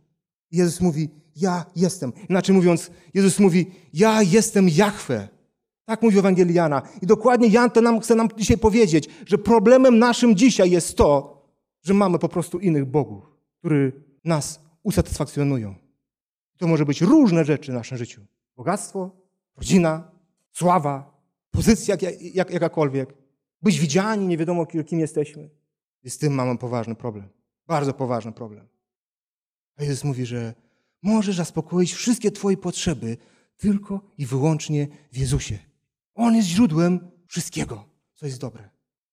Jezus 0.50 0.80
mówi: 0.80 1.10
Ja 1.36 1.66
jestem. 1.76 2.12
Inaczej 2.28 2.54
mówiąc, 2.54 2.90
Jezus 3.14 3.38
mówi: 3.38 3.70
Ja 3.92 4.22
jestem 4.22 4.68
Jahwe. 4.68 5.28
Tak 5.84 6.02
mówi 6.02 6.18
Ewangelii 6.18 6.54
Jana. 6.54 6.82
I 7.02 7.06
dokładnie 7.06 7.48
Jan 7.48 7.70
to 7.70 7.80
nam, 7.80 8.00
chce 8.00 8.14
nam 8.14 8.28
dzisiaj 8.36 8.58
powiedzieć, 8.58 9.08
że 9.26 9.38
problemem 9.38 9.98
naszym 9.98 10.36
dzisiaj 10.36 10.70
jest 10.70 10.96
to, 10.96 11.42
że 11.82 11.94
mamy 11.94 12.18
po 12.18 12.28
prostu 12.28 12.58
innych 12.58 12.84
bogów, 12.84 13.24
które 13.58 13.92
nas 14.24 14.60
usatysfakcjonują. 14.82 15.74
To 16.56 16.66
może 16.66 16.86
być 16.86 17.00
różne 17.00 17.44
rzeczy 17.44 17.72
w 17.72 17.74
naszym 17.74 17.98
życiu. 17.98 18.20
Bogactwo, 18.56 19.10
rodzina, 19.56 20.10
sława, 20.52 21.20
pozycja 21.50 21.96
jak, 22.00 22.22
jak, 22.34 22.50
jakakolwiek. 22.50 23.14
Być 23.62 23.78
widziani, 23.78 24.26
nie 24.26 24.38
wiadomo 24.38 24.66
kim 24.66 25.00
jesteśmy. 25.00 25.50
I 26.04 26.10
z 26.10 26.18
tym 26.18 26.34
mamy 26.34 26.58
poważny 26.58 26.94
problem. 26.94 27.28
Bardzo 27.66 27.94
poważny 27.94 28.32
problem. 28.32 28.68
A 29.76 29.82
Jezus 29.84 30.04
mówi, 30.04 30.26
że 30.26 30.54
możesz 31.02 31.36
zaspokoić 31.36 31.92
wszystkie 31.92 32.30
Twoje 32.30 32.56
potrzeby 32.56 33.16
tylko 33.56 34.00
i 34.18 34.26
wyłącznie 34.26 34.88
w 35.12 35.18
Jezusie. 35.18 35.58
On 36.14 36.36
jest 36.36 36.48
źródłem 36.48 37.10
wszystkiego, 37.26 37.84
co 38.14 38.26
jest 38.26 38.40
dobre. 38.40 38.70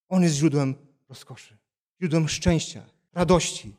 On 0.09 0.23
jest 0.23 0.35
źródłem 0.35 0.75
rozkoszy, 1.09 1.57
źródłem 2.01 2.27
szczęścia, 2.27 2.85
radości. 3.13 3.75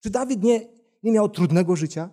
Czy 0.00 0.10
Dawid 0.10 0.42
nie, 0.42 0.68
nie 1.02 1.12
miał 1.12 1.28
trudnego 1.28 1.76
życia? 1.76 2.10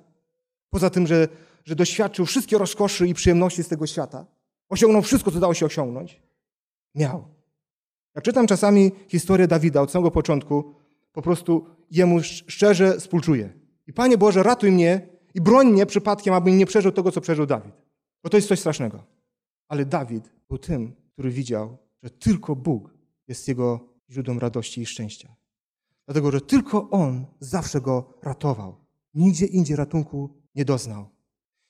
Poza 0.69 0.89
tym, 0.89 1.07
że, 1.07 1.27
że 1.65 1.75
doświadczył 1.75 2.25
wszystkie 2.25 2.57
rozkoszy 2.57 3.07
i 3.07 3.13
przyjemności 3.13 3.63
z 3.63 3.67
tego 3.67 3.87
świata, 3.87 4.25
osiągnął 4.69 5.01
wszystko, 5.01 5.31
co 5.31 5.39
dało 5.39 5.53
się 5.53 5.65
osiągnąć? 5.65 6.21
Miał. 6.95 7.25
Jak 8.15 8.23
czytam 8.23 8.47
czasami 8.47 8.91
historię 9.07 9.47
Dawida 9.47 9.81
od 9.81 9.91
samego 9.91 10.11
początku, 10.11 10.75
po 11.11 11.21
prostu 11.21 11.65
jemu 11.91 12.23
szczerze 12.23 12.99
współczuję. 12.99 13.53
I 13.87 13.93
Panie 13.93 14.17
Boże, 14.17 14.43
ratuj 14.43 14.71
mnie 14.71 15.07
i 15.33 15.41
broń 15.41 15.71
mnie 15.71 15.85
przypadkiem, 15.85 16.33
abym 16.33 16.57
nie 16.57 16.65
przeżył 16.65 16.91
tego, 16.91 17.11
co 17.11 17.21
przeżył 17.21 17.45
Dawid. 17.45 17.73
Bo 18.23 18.29
to 18.29 18.37
jest 18.37 18.47
coś 18.47 18.59
strasznego. 18.59 19.03
Ale 19.71 19.85
Dawid 19.85 20.31
był 20.49 20.57
tym, 20.57 20.95
który 21.13 21.31
widział, 21.31 21.77
że 22.03 22.09
tylko 22.09 22.55
Bóg 22.55 22.93
jest 23.27 23.47
jego 23.47 23.89
źródłem 24.09 24.39
radości 24.39 24.81
i 24.81 24.85
szczęścia. 24.85 25.35
Dlatego, 26.05 26.31
że 26.31 26.41
tylko 26.41 26.89
On 26.89 27.25
zawsze 27.39 27.81
go 27.81 28.13
ratował. 28.21 28.75
Nigdzie 29.13 29.45
indziej 29.45 29.75
ratunku 29.75 30.29
nie 30.55 30.65
doznał. 30.65 31.09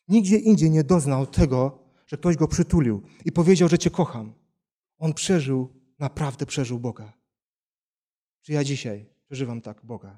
Nigdzie 0.08 0.38
indziej 0.38 0.72
nie 0.72 0.84
doznał 0.84 1.28
tego, 1.28 1.80
że 2.08 2.18
ktoś 2.18 2.36
go 2.36 2.48
przytulił 2.48 3.02
i 3.26 3.32
powiedział, 3.32 3.70
że 3.70 3.78
Cię 3.78 3.90
kocham. 3.90 4.34
On 4.98 5.14
przeżył, 5.14 5.70
naprawdę 6.00 6.46
przeżył 6.46 6.80
Boga. 6.80 7.14
Czy 8.42 8.54
ja 8.54 8.64
dzisiaj 8.64 9.06
przeżywam 9.26 9.62
tak 9.62 9.86
Boga? 9.86 10.18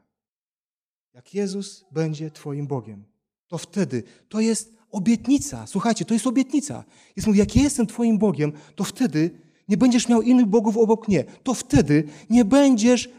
Jak 1.13 1.33
Jezus 1.33 1.85
będzie 1.91 2.31
Twoim 2.31 2.67
Bogiem, 2.67 3.05
to 3.47 3.57
wtedy 3.57 4.03
to 4.29 4.39
jest 4.39 4.82
obietnica. 4.93 5.67
Słuchajcie, 5.67 6.05
to 6.05 6.13
jest 6.13 6.27
obietnica. 6.27 6.83
Jest 7.15 7.27
mówi, 7.27 7.39
jak 7.39 7.55
ja 7.55 7.63
jestem 7.63 7.87
Twoim 7.87 8.17
Bogiem, 8.17 8.51
to 8.75 8.83
wtedy 8.83 9.31
nie 9.69 9.77
będziesz 9.77 10.09
miał 10.09 10.21
innych 10.21 10.45
bogów 10.45 10.77
obok 10.77 11.07
mnie. 11.07 11.23
To 11.43 11.53
wtedy 11.53 12.03
nie 12.29 12.45
będziesz 12.45 13.09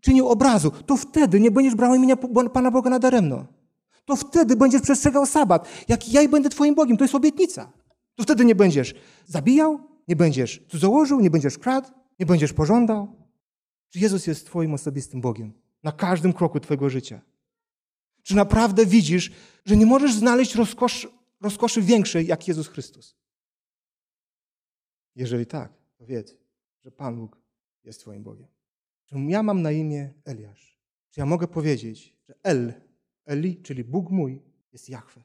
czynił 0.00 0.28
obrazu. 0.28 0.70
To 0.86 0.96
wtedy 0.96 1.40
nie 1.40 1.50
będziesz 1.50 1.74
brał 1.74 1.94
imienia 1.94 2.16
Pana 2.52 2.70
Boga 2.70 2.90
nadaremno. 2.90 3.46
To 4.04 4.16
wtedy 4.16 4.56
będziesz 4.56 4.82
przestrzegał 4.82 5.26
sabat. 5.26 5.68
Jak 5.88 6.08
ja 6.08 6.28
będę 6.28 6.48
Twoim 6.48 6.74
Bogiem, 6.74 6.96
to 6.96 7.04
jest 7.04 7.14
obietnica. 7.14 7.72
To 8.14 8.22
wtedy 8.22 8.44
nie 8.44 8.54
będziesz 8.54 8.94
zabijał, 9.26 9.80
nie 10.08 10.16
będziesz 10.16 10.62
cudzołożył, 10.68 11.20
nie 11.20 11.30
będziesz 11.30 11.58
kradł, 11.58 11.88
nie 12.20 12.26
będziesz 12.26 12.52
pożądał. 12.52 13.08
Czy 13.88 13.98
Jezus 13.98 14.26
jest 14.26 14.46
Twoim 14.46 14.74
osobistym 14.74 15.20
Bogiem 15.20 15.52
na 15.82 15.92
każdym 15.92 16.32
kroku 16.32 16.60
Twojego 16.60 16.90
życia? 16.90 17.20
Czy 18.22 18.36
naprawdę 18.36 18.86
widzisz, 18.86 19.32
że 19.64 19.76
nie 19.76 19.86
możesz 19.86 20.14
znaleźć 20.14 20.54
rozkoszy, 20.54 21.08
rozkoszy 21.40 21.82
większej 21.82 22.26
jak 22.26 22.48
Jezus 22.48 22.68
Chrystus? 22.68 23.16
Jeżeli 25.14 25.46
tak, 25.46 25.72
to 25.96 26.06
wiedz, 26.06 26.36
że 26.84 26.90
Pan 26.90 27.16
Bóg 27.16 27.36
jest 27.84 28.00
Twoim 28.00 28.22
Bogiem. 28.22 28.46
Czy 29.04 29.16
ja 29.18 29.42
mam 29.42 29.62
na 29.62 29.72
imię 29.72 30.14
Eliasz? 30.24 30.78
Czy 31.10 31.20
ja 31.20 31.26
mogę 31.26 31.48
powiedzieć, 31.48 32.16
że 32.28 32.34
El, 32.42 32.72
Eli, 33.26 33.62
czyli 33.62 33.84
Bóg 33.84 34.10
mój, 34.10 34.42
jest 34.72 34.88
Jahwe? 34.88 35.22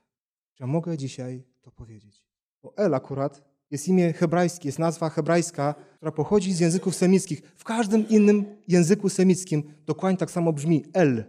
Czy 0.54 0.63
ja 0.63 0.67
mogę 0.67 0.97
dzisiaj 0.97 1.43
to 1.62 1.71
powiedzieć? 1.71 2.26
Bo 2.62 2.78
El 2.78 2.93
akurat 2.93 3.43
jest 3.71 3.88
imię 3.88 4.13
hebrajskie, 4.13 4.67
jest 4.67 4.80
nazwa 4.80 5.10
hebrajska, 5.10 5.76
która 5.95 6.12
pochodzi 6.12 6.54
z 6.54 6.60
języków 6.60 6.95
semickich. 6.95 7.41
W 7.56 7.63
każdym 7.63 8.10
innym 8.10 8.45
języku 8.67 9.10
semickim 9.10 9.73
dokładnie 9.86 10.17
tak 10.17 10.32
samo 10.32 10.54
brzmi 10.54 10.86
El. 10.93 11.23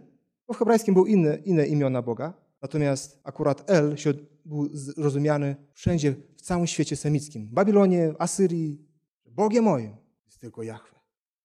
Bo 0.47 0.53
w 0.53 0.57
hebrajskim 0.57 0.93
były 0.93 1.09
inne, 1.09 1.35
inne 1.35 1.67
imiona 1.67 2.01
Boga, 2.01 2.33
natomiast 2.61 3.19
akurat 3.23 3.69
El 3.69 3.97
się 3.97 4.13
był 4.45 4.69
rozumiany 4.97 5.55
wszędzie, 5.73 6.15
w 6.35 6.41
całym 6.41 6.67
świecie 6.67 6.95
semickim. 6.95 7.47
Babilonie, 7.51 8.13
Asyrii. 8.19 8.85
Bogiem 9.25 9.63
moim 9.63 9.95
jest 10.25 10.39
tylko 10.39 10.63
Jahwe. 10.63 10.99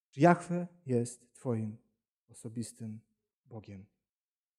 Czy 0.09 0.21
Jahwe 0.21 0.67
jest 0.85 1.33
Twoim 1.33 1.77
osobistym 2.29 2.99
Bogiem? 3.45 3.85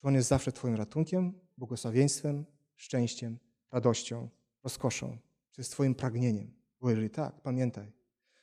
Czy 0.01 0.07
On 0.07 0.15
jest 0.15 0.29
zawsze 0.29 0.53
Twoim 0.53 0.75
ratunkiem, 0.75 1.33
błogosławieństwem, 1.59 2.45
szczęściem, 2.77 3.39
radością, 3.73 4.29
rozkoszą? 4.65 5.19
Czy 5.51 5.61
jest 5.61 5.73
Twoim 5.73 5.95
pragnieniem? 5.95 6.55
Bo 6.81 6.91
jeżeli 6.91 7.11
tak, 7.11 7.41
pamiętaj, 7.41 7.93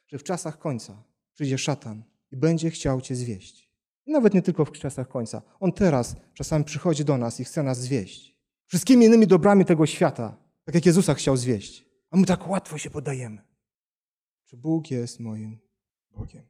że 0.08 0.18
w 0.18 0.24
czasach 0.24 0.60
końca 0.60 1.04
przyjdzie 1.34 1.58
szatan 1.58 2.04
i 2.32 2.38
będzie 2.38 2.70
chciał 2.70 3.02
Cię 3.02 3.16
zwieść. 3.16 3.70
I 4.06 4.12
nawet 4.12 4.34
nie 4.34 4.42
tylko 4.42 4.66
w 4.66 4.72
czasach 4.72 5.08
końca. 5.08 5.42
On 5.60 5.72
teraz 5.72 6.16
czasami 6.34 6.66
przychodzi 6.66 7.06
do 7.06 7.18
nas 7.18 7.40
i 7.40 7.44
chce 7.44 7.64
nas 7.64 7.80
zwieść. 7.80 8.39
Wszystkimi 8.70 9.06
innymi 9.06 9.28
dobrami 9.28 9.66
tego 9.66 9.86
świata, 9.86 10.38
tak 10.64 10.76
jak 10.76 10.86
Jezusa 10.86 11.14
chciał 11.14 11.38
zwieść. 11.38 11.86
A 12.12 12.18
my 12.18 12.26
tak 12.26 12.50
łatwo 12.50 12.78
się 12.78 12.90
podajemy. 12.90 13.42
Czy 14.46 14.58
Bóg 14.58 14.92
jest 14.92 15.20
moim 15.20 15.60
Bogiem? 16.12 16.44